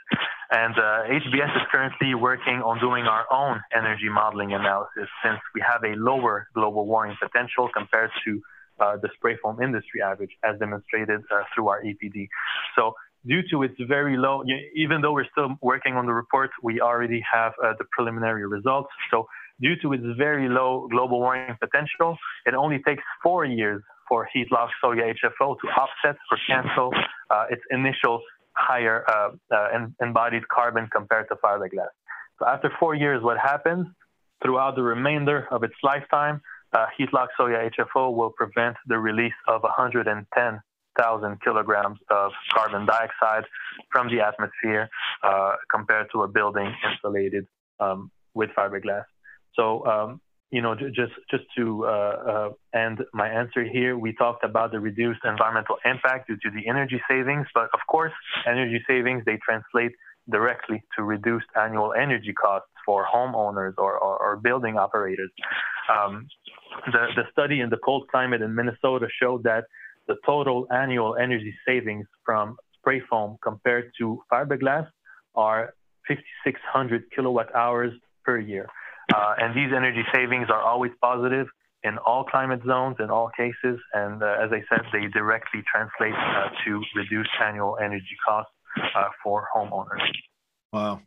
And 0.51 0.75
HBS 0.75 1.57
uh, 1.57 1.61
is 1.61 1.67
currently 1.71 2.15
working 2.15 2.61
on 2.61 2.81
doing 2.81 3.05
our 3.05 3.25
own 3.33 3.61
energy 3.75 4.09
modeling 4.11 4.53
analysis 4.53 5.09
since 5.25 5.39
we 5.55 5.63
have 5.63 5.83
a 5.85 5.97
lower 5.97 6.49
global 6.55 6.87
warming 6.87 7.17
potential 7.23 7.71
compared 7.73 8.11
to 8.25 8.43
uh, 8.81 8.97
the 8.97 9.09
spray 9.15 9.37
foam 9.43 9.63
industry 9.63 10.03
average, 10.03 10.31
as 10.43 10.59
demonstrated 10.59 11.21
uh, 11.31 11.45
through 11.55 11.69
our 11.69 11.83
EPD. 11.83 12.27
So 12.77 12.95
due 13.25 13.43
to 13.51 13.63
its 13.63 13.77
very 13.89 14.17
low, 14.17 14.43
even 14.75 15.01
though 15.03 15.13
we're 15.13 15.31
still 15.31 15.57
working 15.63 15.95
on 15.95 16.07
the 16.07 16.13
report, 16.13 16.51
we 16.63 16.81
already 16.81 17.23
have 17.33 17.53
the 17.61 17.85
preliminary 17.93 18.45
results. 18.47 18.91
So 19.11 19.29
due 19.61 19.77
to 19.83 19.93
its 19.93 20.05
very 20.19 20.49
low 20.49 20.89
global 20.91 21.21
warming 21.21 21.57
potential, 21.61 22.19
it 22.45 22.55
only 22.55 22.81
takes 22.81 23.05
four 23.23 23.45
years 23.45 23.83
for 24.09 24.29
Heatlok 24.35 24.69
Soya 24.83 25.15
HFO 25.15 25.57
to 25.61 25.67
offset 25.69 26.17
or 26.31 26.39
cancel 26.47 26.93
uh, 27.31 27.47
its 27.51 27.63
initial 27.71 28.21
higher 28.55 29.05
uh, 29.09 29.31
uh 29.51 29.87
embodied 30.03 30.47
carbon 30.49 30.89
compared 30.93 31.27
to 31.29 31.37
fiberglass. 31.37 31.93
So 32.39 32.47
after 32.47 32.71
four 32.79 32.95
years, 32.95 33.23
what 33.23 33.39
happens? 33.39 33.87
Throughout 34.43 34.75
the 34.75 34.83
remainder 34.83 35.47
of 35.51 35.63
its 35.63 35.75
lifetime, 35.83 36.43
uh, 36.73 36.87
Heatlok 36.99 37.29
Soya 37.39 37.71
HFO 37.71 38.15
will 38.15 38.31
prevent 38.31 38.77
the 38.87 38.99
release 38.99 39.39
of 39.49 39.63
110 39.63 40.61
thousand 40.99 41.41
kilograms 41.43 41.99
of 42.11 42.33
carbon 42.53 42.87
dioxide 42.87 43.45
from 43.91 44.09
the 44.09 44.21
atmosphere 44.21 44.89
uh, 45.23 45.53
compared 45.71 46.07
to 46.13 46.23
a 46.23 46.29
building 46.29 46.75
insulated 46.91 47.47
um, 47.81 48.11
with 48.35 48.51
fiberglass. 48.51 49.05
So, 49.55 49.87
um, 49.87 50.21
you 50.53 50.61
know, 50.61 50.75
just 50.75 51.15
just 51.31 51.45
to 51.57 51.87
uh, 51.87 51.89
uh, 51.89 52.51
end 52.79 52.99
my 53.15 53.27
answer 53.27 53.65
here, 53.65 53.97
we 53.97 54.13
talked 54.13 54.45
about 54.45 54.71
the 54.71 54.79
reduced 54.79 55.21
environmental 55.25 55.77
impact 55.87 56.29
due 56.29 56.37
to 56.45 56.51
the 56.55 56.69
energy 56.69 57.01
savings, 57.09 57.47
but 57.55 57.71
of 57.73 57.81
course, 57.89 58.13
energy 58.47 58.81
savings 58.87 59.25
they 59.25 59.39
translate 59.39 59.93
directly 60.31 60.83
to 60.95 61.03
reduced 61.03 61.47
annual 61.57 61.95
energy 61.95 62.35
costs 62.35 62.69
for 62.85 63.07
homeowners 63.13 63.73
or, 63.79 63.99
or, 63.99 64.19
or 64.19 64.37
building 64.37 64.77
operators. 64.77 65.31
Um, 65.91 66.29
the, 66.93 67.07
the 67.17 67.23
study 67.33 67.61
in 67.61 67.71
the 67.71 67.79
cold 67.79 68.09
climate 68.11 68.43
in 68.43 68.55
Minnesota 68.55 69.09
showed 69.21 69.43
that 69.45 69.65
the 70.07 70.17
total 70.27 70.67
annual 70.71 71.17
energy 71.17 71.55
savings 71.67 72.07
from 72.27 72.57
spray 72.79 73.01
foam 73.09 73.37
compared 73.43 73.91
to 73.99 74.23
fiberglass 74.31 74.87
are 75.35 75.75
5,600 76.07 77.05
kilowatt 77.15 77.55
hours 77.55 77.93
per 78.25 78.39
year. 78.39 78.69
Uh, 79.15 79.35
and 79.39 79.55
these 79.55 79.73
energy 79.75 80.05
savings 80.13 80.49
are 80.51 80.63
always 80.63 80.93
positive 81.01 81.47
in 81.83 81.99
all 81.99 82.25
climate 82.25 82.61
zones, 82.67 82.97
in 83.01 83.11
all 83.11 83.31
cases. 83.37 83.81
And 83.93 84.23
uh, 84.23 84.37
as 84.41 84.51
I 84.53 84.63
said, 84.69 84.83
they 84.93 85.07
directly 85.09 85.63
translate 85.71 86.15
uh, 86.15 86.49
to 86.65 86.83
reduced 86.95 87.31
annual 87.43 87.79
energy 87.83 88.17
costs 88.27 88.53
uh, 88.95 89.09
for 89.23 89.49
homeowners. 89.55 90.01
Wow. 90.73 91.01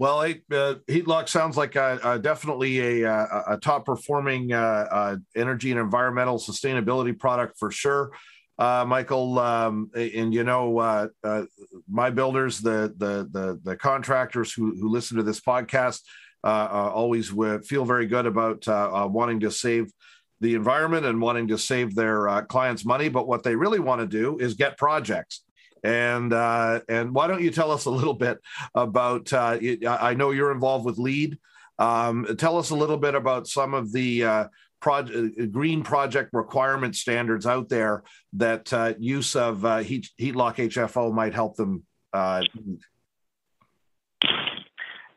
Well, 0.00 0.20
uh, 0.20 0.76
Heatlok 0.88 1.28
sounds 1.28 1.58
like 1.58 1.76
a, 1.76 2.00
a 2.02 2.18
definitely 2.18 3.02
a, 3.04 3.06
a, 3.48 3.58
top 3.60 3.84
performing 3.84 4.50
uh, 4.50 4.86
uh, 4.90 5.16
energy 5.36 5.70
and 5.70 5.78
environmental 5.78 6.38
sustainability 6.38 7.16
product 7.18 7.58
for 7.58 7.70
sure. 7.70 8.12
Uh, 8.58 8.84
Michael, 8.86 9.38
um, 9.38 9.90
and 9.94 10.32
you 10.32 10.44
know, 10.44 10.78
uh, 10.78 11.08
uh, 11.22 11.44
my 11.86 12.08
builders, 12.08 12.60
the, 12.60 12.94
the 12.96 13.28
the 13.30 13.60
the 13.62 13.76
contractors 13.76 14.52
who 14.52 14.74
who 14.74 14.88
listen 14.88 15.18
to 15.18 15.22
this 15.22 15.40
podcast, 15.40 16.00
always 16.44 17.28
feel 17.66 17.84
very 17.84 18.06
good 18.06 18.26
about 18.26 18.66
wanting 19.10 19.40
to 19.40 19.50
save 19.50 19.92
the 20.40 20.54
environment 20.54 21.04
and 21.04 21.20
wanting 21.20 21.48
to 21.48 21.58
save 21.58 21.94
their 21.94 22.42
clients 22.48 22.84
money. 22.84 23.08
But 23.08 23.28
what 23.28 23.42
they 23.42 23.54
really 23.54 23.80
want 23.80 24.00
to 24.00 24.06
do 24.06 24.38
is 24.38 24.54
get 24.54 24.78
projects. 24.78 25.44
And 25.82 26.32
uh, 26.32 26.80
and 26.88 27.14
why 27.14 27.26
don't 27.26 27.42
you 27.42 27.50
tell 27.50 27.70
us 27.70 27.86
a 27.86 27.90
little 27.90 28.14
bit 28.14 28.38
about? 28.74 29.32
Uh, 29.32 29.58
I 29.88 30.14
know 30.14 30.30
you're 30.30 30.52
involved 30.52 30.84
with 30.84 30.98
LEED. 30.98 31.38
Um, 31.78 32.26
tell 32.36 32.58
us 32.58 32.70
a 32.70 32.76
little 32.76 32.98
bit 32.98 33.14
about 33.14 33.46
some 33.46 33.72
of 33.72 33.90
the 33.90 34.24
uh, 34.24 34.44
uh, 34.86 35.02
green 35.50 35.82
project 35.82 36.30
requirement 36.32 36.96
standards 36.96 37.46
out 37.46 37.68
there 37.68 38.02
that 38.34 38.72
uh, 38.72 38.94
use 38.98 39.36
of 39.36 39.64
uh, 39.64 39.78
heat, 39.78 40.10
lock 40.20 40.56
HFO 40.56 41.12
might 41.12 41.34
help 41.34 41.56
them. 41.56 41.84
Uh, 42.12 42.42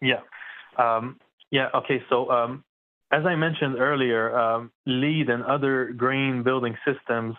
yeah, 0.02 0.22
yeah. 1.52 1.70
Okay, 1.76 2.02
so 2.10 2.30
um, 2.32 2.64
as 3.12 3.26
I 3.26 3.36
mentioned 3.36 3.78
earlier, 3.80 4.38
um, 4.38 4.72
LEED 4.86 5.30
and 5.30 5.44
other 5.44 5.94
green 5.94 6.44
building 6.44 6.76
systems 6.86 7.36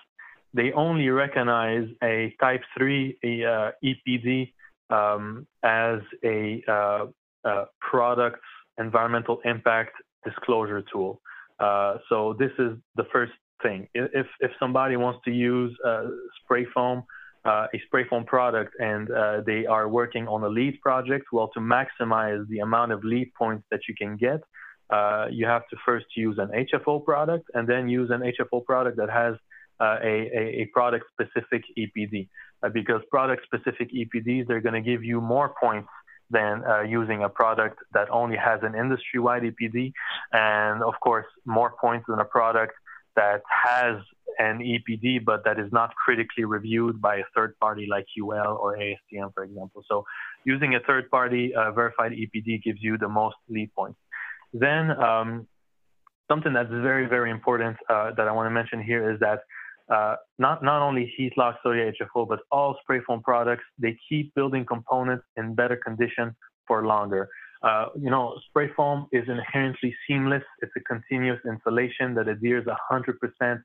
they 0.55 0.73
only 0.73 1.09
recognize 1.09 1.89
a 2.03 2.35
Type 2.41 2.63
3 2.79 3.19
a, 3.25 3.45
uh, 3.45 3.71
EPD 3.85 4.53
um, 4.89 5.47
as 5.65 5.99
a 6.25 6.63
uh, 6.69 7.07
uh, 7.45 7.65
product 7.81 8.41
environmental 8.79 9.41
impact 9.45 9.97
disclosure 10.25 10.83
tool. 10.93 11.21
Uh, 11.59 11.97
so 12.09 12.37
this 12.39 12.53
is 12.59 12.79
the 12.97 13.05
first 13.13 13.33
thing. 13.63 13.89
If 13.95 14.27
if 14.41 14.51
somebody 14.61 14.97
wants 14.97 15.21
to 15.25 15.33
use 15.33 15.77
spray 16.43 16.67
foam, 16.73 17.03
uh, 17.45 17.67
a 17.75 17.79
spray 17.87 18.05
foam 18.09 18.25
product, 18.25 18.75
and 18.79 19.11
uh, 19.11 19.41
they 19.47 19.67
are 19.67 19.89
working 19.89 20.27
on 20.29 20.43
a 20.43 20.49
LEED 20.49 20.81
project, 20.81 21.27
well, 21.33 21.49
to 21.49 21.61
maximize 21.61 22.47
the 22.49 22.61
amount 22.61 22.93
of 22.93 23.05
LEED 23.05 23.33
points 23.35 23.65
that 23.71 23.81
you 23.89 23.95
can 23.95 24.17
get, 24.17 24.41
uh, 24.91 25.27
you 25.31 25.47
have 25.47 25.67
to 25.69 25.77
first 25.85 26.07
use 26.17 26.39
an 26.39 26.49
HFO 26.49 27.05
product 27.05 27.51
and 27.55 27.67
then 27.69 27.89
use 27.89 28.11
an 28.11 28.21
HFO 28.21 28.65
product 28.65 28.97
that 28.99 29.11
has 29.11 29.35
uh, 29.81 29.97
a, 30.03 30.63
a, 30.63 30.65
product 30.73 31.05
specific 31.13 31.65
EPD. 31.77 32.29
Uh, 32.63 32.69
because 32.69 33.01
product 33.11 33.43
specific 33.45 33.91
EPDs, 33.93 34.47
they're 34.47 34.61
going 34.61 34.75
to 34.75 34.81
give 34.81 35.03
you 35.03 35.21
more 35.21 35.53
points 35.61 35.89
than 36.31 36.63
uh, 36.65 36.83
using 36.83 37.23
a 37.23 37.29
product 37.29 37.79
that 37.93 38.09
only 38.11 38.37
has 38.37 38.61
an 38.63 38.75
industry 38.75 39.21
wide 39.21 39.43
EPD. 39.43 39.93
And 40.33 40.83
of 40.83 40.95
course, 41.01 41.27
more 41.45 41.75
points 41.81 42.07
than 42.09 42.21
a 42.21 42.25
product 42.25 42.75
that 43.17 43.43
has 43.49 43.97
an 44.39 44.59
EPD, 44.59 45.25
but 45.25 45.45
that 45.45 45.59
is 45.59 45.71
not 45.73 45.95
critically 45.95 46.45
reviewed 46.45 47.01
by 47.01 47.17
a 47.17 47.25
third 47.35 47.57
party 47.59 47.87
like 47.89 48.07
UL 48.21 48.59
or 48.61 48.77
ASTM, 48.77 49.33
for 49.35 49.45
example. 49.45 49.85
So 49.89 50.05
using 50.45 50.75
a 50.75 50.81
third 50.81 51.11
party 51.11 51.55
uh, 51.55 51.71
verified 51.73 52.13
EPD 52.13 52.63
gives 52.63 52.83
you 52.83 52.99
the 52.99 53.09
most 53.09 53.37
LEED 53.49 53.73
points. 53.75 53.99
Then 54.53 54.91
um, 54.93 55.47
something 56.31 56.53
that's 56.53 56.71
very, 56.71 57.07
very 57.07 57.31
important 57.31 57.77
uh, 57.89 58.13
that 58.17 58.29
I 58.29 58.33
want 58.33 58.47
to 58.47 58.51
mention 58.51 58.83
here 58.83 59.13
is 59.13 59.21
that 59.21 59.41
uh, 59.89 60.17
not, 60.39 60.63
not 60.63 60.81
only 60.81 61.13
Heatlok 61.19 61.57
Soya 61.65 61.93
HFO, 62.01 62.27
but 62.27 62.41
all 62.51 62.77
spray 62.83 63.01
foam 63.07 63.23
products, 63.23 63.65
they 63.79 63.97
keep 64.09 64.35
building 64.35 64.65
components 64.65 65.25
in 65.37 65.55
better 65.55 65.77
condition 65.77 66.35
for 66.67 66.87
longer. 66.87 67.29
Uh, 67.65 67.87
you 67.99 68.11
know, 68.11 68.39
spray 68.49 68.69
foam 68.77 69.07
is 69.11 69.27
inherently 69.27 69.95
seamless. 70.07 70.43
It's 70.61 70.73
a 70.77 70.81
continuous 70.81 71.41
insulation 71.47 72.15
that 72.15 72.29
adheres 72.29 72.67
100% 72.67 73.63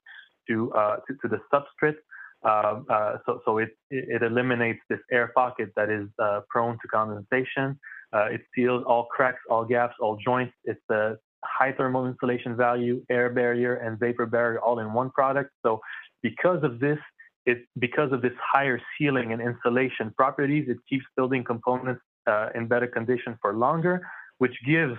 to, 0.47 0.73
uh, 0.73 0.95
to, 1.05 1.13
to, 1.21 1.27
the 1.27 1.39
substrate. 1.53 1.97
Uh, 2.45 2.79
uh, 2.89 3.17
so 3.25 3.41
so 3.43 3.57
it, 3.57 3.71
it 3.91 4.23
eliminates 4.23 4.79
this 4.89 4.99
air 5.11 5.33
pocket 5.35 5.69
that 5.75 5.89
is 5.89 6.07
uh, 6.17 6.39
prone 6.49 6.77
to 6.81 6.87
condensation. 6.87 7.77
it 8.13 8.41
seals 8.55 8.83
all 8.87 9.05
cracks, 9.05 9.41
all 9.49 9.65
gaps, 9.65 9.95
all 9.99 10.17
joints. 10.23 10.53
It's 10.63 10.89
a 10.89 11.17
high 11.43 11.73
thermal 11.73 12.05
insulation 12.05 12.55
value, 12.55 13.03
air 13.09 13.29
barrier, 13.29 13.75
and 13.75 13.99
vapor 13.99 14.25
barrier 14.25 14.61
all 14.61 14.79
in 14.79 14.93
one 14.93 15.09
product. 15.09 15.51
So 15.65 15.81
because 16.23 16.63
of 16.63 16.79
this, 16.79 16.99
it, 17.45 17.65
because 17.79 18.13
of 18.13 18.21
this 18.21 18.33
higher 18.41 18.79
sealing 18.97 19.33
and 19.33 19.41
insulation 19.41 20.13
properties, 20.15 20.69
it 20.69 20.77
keeps 20.89 21.05
building 21.17 21.43
components 21.43 22.01
uh, 22.29 22.47
in 22.55 22.67
better 22.67 22.87
condition 22.87 23.37
for 23.41 23.53
longer, 23.53 23.95
which 24.37 24.55
gives 24.65 24.97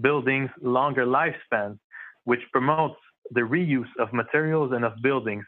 buildings 0.00 0.50
longer 0.62 1.04
lifespans, 1.04 1.78
which 2.24 2.40
promotes 2.52 3.00
the 3.32 3.40
reuse 3.40 3.92
of 3.98 4.12
materials 4.12 4.70
and 4.74 4.84
of 4.84 4.92
buildings. 5.02 5.44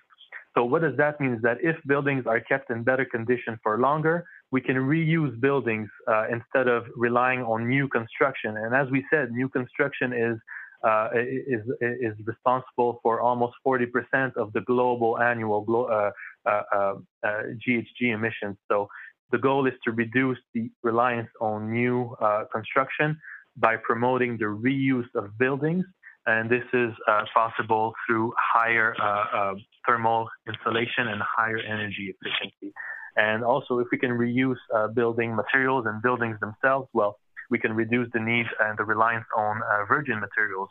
So 0.55 0.65
what 0.65 0.83
does 0.83 0.97
that 0.97 1.21
mean? 1.21 1.35
Is 1.35 1.43
that 1.43 1.59
if 1.63 1.77
buildings 1.87 2.25
are 2.27 2.41
kept 2.41 2.71
in 2.71 2.83
better 2.83 3.05
condition 3.05 3.59
for 3.63 3.79
longer, 3.79 4.25
we 4.51 4.61
can 4.61 4.77
reuse 4.77 5.41
buildings 5.41 5.89
uh, 6.09 6.25
instead 6.29 6.67
of 6.67 6.85
relying 6.97 7.43
on 7.43 7.69
new 7.69 7.87
construction. 7.89 8.57
And 8.57 8.75
as 8.75 8.91
we 8.91 9.07
said, 9.11 9.31
new 9.31 9.49
construction 9.49 10.13
is 10.13 10.37
uh, 10.83 11.09
is 11.15 11.63
is 11.81 12.15
responsible 12.25 13.01
for 13.03 13.21
almost 13.21 13.55
40% 13.67 14.35
of 14.37 14.53
the 14.55 14.63
global 14.63 15.19
annual 15.19 15.61
uh, 15.69 16.11
uh, 16.47 16.95
GHG 17.23 18.01
uh, 18.03 18.15
emissions. 18.15 18.57
So 18.71 18.89
the 19.33 19.39
goal 19.39 19.67
is 19.67 19.75
to 19.85 19.93
reduce 19.93 20.39
the 20.55 20.71
reliance 20.83 21.29
on 21.41 21.73
new 21.73 22.17
uh, 22.21 22.45
construction 22.53 23.19
by 23.57 23.77
promoting 23.77 24.37
the 24.39 24.47
reuse 24.47 25.09
of 25.15 25.37
buildings. 25.39 25.85
And 26.27 26.51
this 26.51 26.65
is 26.73 26.91
uh, 27.09 27.23
possible 27.33 27.93
through 28.07 28.33
higher 28.39 28.95
uh, 29.01 29.37
uh 29.37 29.55
thermal 29.87 30.29
insulation 30.47 31.09
and 31.09 31.21
higher 31.23 31.59
energy 31.59 32.15
efficiency. 32.15 32.75
And 33.17 33.43
also, 33.43 33.79
if 33.79 33.89
we 33.91 33.99
can 33.99 34.11
reuse 34.11 34.61
uh, 34.75 34.89
building 34.89 35.35
materials 35.35 35.87
and 35.87 36.03
buildings 36.03 36.37
themselves, 36.41 36.89
well, 36.93 37.17
we 37.51 37.59
can 37.59 37.73
reduce 37.73 38.09
the 38.13 38.21
need 38.21 38.47
and 38.61 38.79
the 38.79 38.85
reliance 38.85 39.25
on 39.37 39.61
uh, 39.63 39.85
virgin 39.87 40.21
materials. 40.21 40.69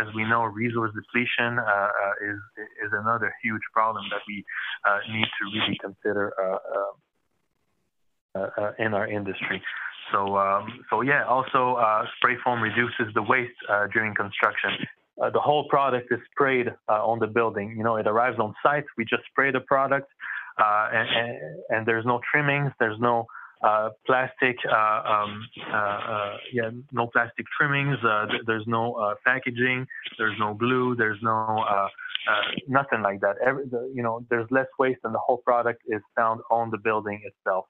As 0.00 0.06
we 0.14 0.24
know, 0.24 0.44
resource 0.44 0.92
depletion 0.94 1.58
is 2.30 2.38
is 2.84 2.92
another 2.92 3.34
huge 3.42 3.60
problem 3.74 4.04
that 4.10 4.22
we 4.26 4.42
need 5.12 5.28
to 5.38 5.44
really 5.52 5.76
consider 5.78 6.32
in 8.78 8.94
our 8.94 9.08
industry. 9.08 9.62
So, 10.12 10.36
um, 10.36 10.84
so 10.90 11.00
yeah. 11.00 11.24
Also, 11.24 11.74
uh, 11.74 12.04
spray 12.16 12.36
foam 12.44 12.60
reduces 12.62 13.12
the 13.14 13.22
waste 13.22 13.58
during 13.92 14.14
construction. 14.14 14.70
the 15.32 15.40
whole 15.40 15.68
product 15.68 16.12
is 16.12 16.20
sprayed 16.32 16.68
on 16.88 17.18
the 17.18 17.26
building. 17.26 17.74
You 17.76 17.84
know, 17.84 17.96
it 17.96 18.06
arrives 18.06 18.38
on 18.38 18.54
site. 18.62 18.84
We 18.96 19.04
just 19.04 19.24
spray 19.30 19.50
the 19.50 19.60
product, 19.60 20.08
and, 20.58 21.08
and, 21.08 21.38
and 21.70 21.86
there's 21.86 22.06
no 22.06 22.20
trimmings. 22.30 22.72
There's 22.78 23.00
no 23.00 23.26
uh, 23.64 23.88
plastic, 24.06 24.56
uh, 24.70 25.02
um, 25.04 25.48
uh, 25.72 26.36
yeah, 26.52 26.70
no 26.92 27.06
plastic 27.06 27.46
trimmings. 27.58 27.96
Th- 28.02 28.42
there's 28.46 28.66
no 28.66 29.14
packaging. 29.24 29.86
There's 30.18 30.38
no 30.38 30.54
glue. 30.54 30.94
There's 30.94 31.18
no 31.22 31.64
nothing 32.68 33.02
like 33.02 33.20
that. 33.20 33.36
Every, 33.44 33.66
the, 33.66 33.90
you 33.94 34.02
know, 34.02 34.24
there's 34.28 34.46
less 34.50 34.66
waste, 34.78 35.00
and 35.04 35.14
the 35.14 35.18
whole 35.18 35.38
product 35.38 35.82
is 35.88 36.02
found 36.14 36.40
on 36.50 36.70
the 36.70 36.78
building 36.78 37.22
itself 37.24 37.66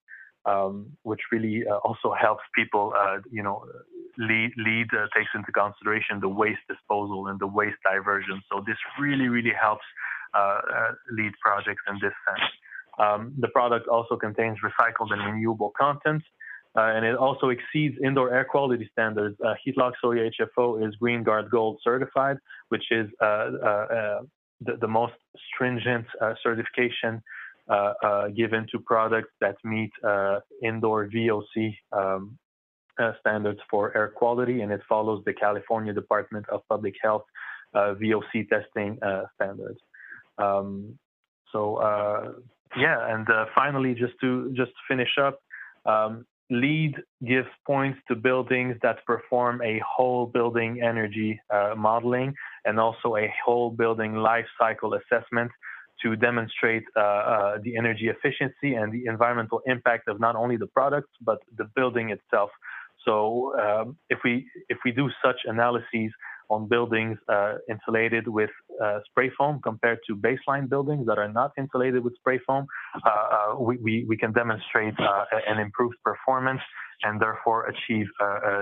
um, 0.46 0.86
which 1.02 1.20
really 1.32 1.64
uh, 1.66 1.76
also 1.78 2.14
helps 2.14 2.42
people, 2.54 2.92
uh, 2.96 3.18
you 3.30 3.42
know, 3.42 3.64
LEED, 4.18 4.52
LEED 4.56 4.86
uh, 4.94 5.06
takes 5.14 5.30
into 5.34 5.52
consideration 5.52 6.20
the 6.20 6.28
waste 6.28 6.60
disposal 6.68 7.26
and 7.26 7.38
the 7.38 7.46
waste 7.46 7.76
diversion. 7.84 8.40
So 8.50 8.62
this 8.66 8.76
really, 8.98 9.28
really 9.28 9.52
helps 9.60 9.84
uh, 10.34 10.38
uh, 10.38 10.92
projects 11.42 11.82
in 11.88 11.94
this 12.00 12.12
sense. 12.26 12.50
Um, 12.98 13.34
the 13.38 13.48
product 13.48 13.88
also 13.88 14.16
contains 14.16 14.58
recycled 14.64 15.12
and 15.12 15.20
renewable 15.24 15.72
content. 15.78 16.22
Uh, 16.76 16.92
and 16.94 17.06
it 17.06 17.16
also 17.16 17.48
exceeds 17.48 17.96
indoor 18.04 18.32
air 18.32 18.44
quality 18.44 18.88
standards. 18.92 19.36
Heatlok 19.66 19.92
Soya 20.02 20.30
HFO 20.38 20.86
is 20.86 20.94
GREENGUARD 20.96 21.50
Gold 21.50 21.80
certified, 21.82 22.36
which 22.68 22.84
is 22.90 23.08
the, 23.18 24.28
the, 24.60 24.88
most 24.88 25.14
stringent 25.54 26.06
certification 26.42 27.22
given 28.34 28.66
to 28.72 28.78
products 28.80 29.30
that 29.40 29.56
meet 29.64 29.90
uh, 30.06 30.40
indoor 30.62 31.08
VOC 31.08 31.76
um, 31.92 32.38
standards 33.20 33.60
for 33.70 33.96
air 33.96 34.08
quality, 34.08 34.62
and 34.62 34.72
it 34.72 34.80
follows 34.88 35.22
the 35.26 35.32
California 35.32 35.92
Department 35.92 36.48
of 36.48 36.60
Public 36.68 36.94
Health 37.02 37.24
VOC 37.74 38.48
testing 38.48 38.98
standards. 39.34 39.80
Um, 40.38 40.98
so 41.52 42.36
yeah, 42.76 43.14
and 43.14 43.26
finally, 43.54 43.94
just 43.94 44.14
to 44.20 44.52
just 44.54 44.72
finish 44.88 45.16
up, 45.18 45.40
um, 45.86 46.26
LEED 46.50 46.96
gives 47.26 47.48
points 47.66 47.98
to 48.08 48.14
buildings 48.14 48.76
that 48.82 49.04
perform 49.04 49.60
a 49.62 49.80
whole 49.86 50.26
building 50.26 50.80
energy 50.80 51.40
uh, 51.52 51.74
modeling 51.76 52.34
and 52.64 52.78
also 52.78 53.16
a 53.16 53.32
whole 53.44 53.70
building 53.70 54.14
life 54.14 54.46
cycle 54.58 54.94
assessment 54.94 55.50
to 56.02 56.16
demonstrate 56.16 56.84
uh, 56.96 57.00
uh, 57.00 57.58
the 57.62 57.76
energy 57.76 58.08
efficiency 58.08 58.74
and 58.74 58.92
the 58.92 59.06
environmental 59.06 59.60
impact 59.66 60.08
of 60.08 60.20
not 60.20 60.36
only 60.36 60.56
the 60.56 60.66
products 60.66 61.10
but 61.20 61.38
the 61.56 61.64
building 61.74 62.10
itself. 62.10 62.50
So 63.04 63.52
um, 63.60 63.96
if 64.10 64.18
we 64.24 64.46
if 64.68 64.78
we 64.84 64.90
do 64.90 65.08
such 65.24 65.36
analyses 65.44 66.10
on 66.48 66.68
buildings 66.68 67.18
uh, 67.28 67.54
insulated 67.68 68.28
with 68.28 68.50
uh, 68.82 69.00
spray 69.08 69.30
foam 69.36 69.60
compared 69.62 69.98
to 70.06 70.14
baseline 70.14 70.68
buildings 70.68 71.06
that 71.06 71.18
are 71.18 71.32
not 71.32 71.50
insulated 71.58 72.04
with 72.04 72.14
spray 72.16 72.38
foam, 72.46 72.66
uh, 73.04 73.08
uh 73.08 73.60
we, 73.60 73.76
we, 73.78 74.04
we, 74.08 74.16
can 74.16 74.32
demonstrate 74.32 74.94
an 75.48 75.58
improved 75.58 75.96
performance 76.04 76.60
and 77.02 77.20
therefore 77.20 77.66
achieve 77.66 78.06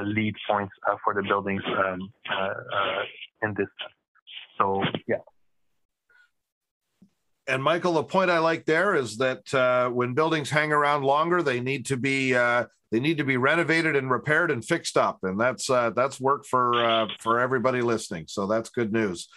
LEED 0.03 0.35
points 0.49 0.73
for 1.05 1.13
the 1.13 1.23
buildings 1.23 1.63
um, 1.79 2.01
in 3.43 3.55
this. 3.55 3.69
So 4.59 4.83
yeah 5.07 5.17
and 7.47 7.63
Michael, 7.63 7.95
the 7.95 8.05
point 8.05 8.31
I 8.31 8.39
like 8.39 8.65
there 8.65 8.95
is 8.95 9.19
that 9.19 9.53
uh, 9.53 9.91
when 9.91 10.15
buildings 10.15 10.49
hang 10.49 10.73
around 10.73 11.03
longer, 11.03 11.43
they 11.43 11.61
need 11.61 11.87
to 11.87 11.97
be 11.97 12.35
uh, 12.35 12.65
they 12.91 13.01
need 13.01 13.19
to 13.19 13.25
be 13.25 13.37
renovated 13.37 13.97
and 13.97 14.11
repaired 14.11 14.51
and 14.51 14.65
fixed 14.65 14.97
up, 14.97 15.19
and 15.23 15.39
that's 15.39 15.69
uh, 15.69 15.91
that's 15.91 16.21
work 16.21 16.47
for 16.47 16.85
uh, 16.85 17.09
for 17.21 17.41
everybody 17.41 17.83
listening. 17.83 18.25
So 18.29 18.47
that's 18.47 18.71
good 18.71 18.93
news. 18.93 19.29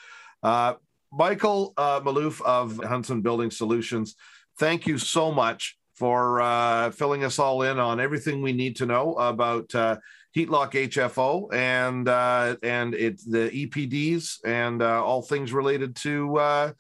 Uh, 0.41 0.75
Michael 1.11 1.73
uh, 1.77 1.99
Maalouf 1.99 2.41
of 2.41 2.77
Huntsman 2.77 3.21
Building 3.21 3.51
Solutions, 3.51 4.15
thank 4.57 4.87
you 4.87 4.97
so 4.97 5.31
much 5.31 5.77
for 5.95 6.91
filling 6.91 7.23
us 7.23 7.39
all 7.39 7.63
in 7.63 7.79
on 7.79 7.99
everything 7.99 8.41
we 8.41 8.53
need 8.53 8.75
to 8.75 8.85
know 8.85 9.15
about 9.15 9.69
Heatlok 9.69 10.71
HFO 10.73 11.51
and 11.51 12.07
and 12.63 12.93
it 12.93 13.19
the 13.27 13.49
EPDs 13.49 14.37
and 14.45 14.83
all 14.83 15.23
things 15.23 15.51
related 15.51 15.95
to 15.97 16.73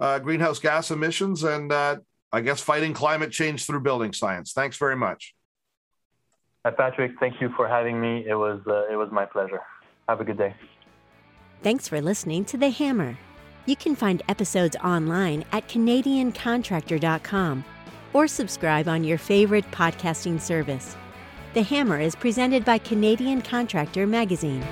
uh, 0.00 0.18
greenhouse 0.18 0.58
gas 0.58 0.90
emissions 0.90 1.44
and 1.44 1.72
uh, 1.72 1.96
I 2.32 2.40
guess 2.40 2.60
fighting 2.60 2.94
climate 2.94 3.30
change 3.30 3.66
through 3.66 3.80
building 3.80 4.12
science. 4.12 4.52
Thanks 4.52 4.76
very 4.76 4.96
much. 4.96 5.34
Hi, 6.64 6.70
Patrick, 6.70 7.12
thank 7.20 7.40
you 7.40 7.50
for 7.56 7.68
having 7.68 8.00
me. 8.00 8.24
It 8.26 8.34
was 8.34 8.60
uh, 8.66 8.92
it 8.92 8.96
was 8.96 9.10
my 9.12 9.26
pleasure. 9.26 9.60
Have 10.08 10.20
a 10.20 10.24
good 10.24 10.38
day. 10.38 10.54
Thanks 11.62 11.88
for 11.88 12.00
listening 12.00 12.44
to 12.46 12.56
The 12.56 12.70
Hammer. 12.70 13.16
You 13.66 13.76
can 13.76 13.96
find 13.96 14.22
episodes 14.28 14.76
online 14.84 15.44
at 15.52 15.66
CanadianContractor.com 15.68 17.64
or 18.12 18.28
subscribe 18.28 18.88
on 18.88 19.04
your 19.04 19.18
favorite 19.18 19.70
podcasting 19.70 20.40
service. 20.40 20.96
The 21.54 21.62
Hammer 21.62 22.00
is 22.00 22.14
presented 22.14 22.64
by 22.64 22.78
Canadian 22.78 23.40
Contractor 23.40 24.06
Magazine. 24.06 24.64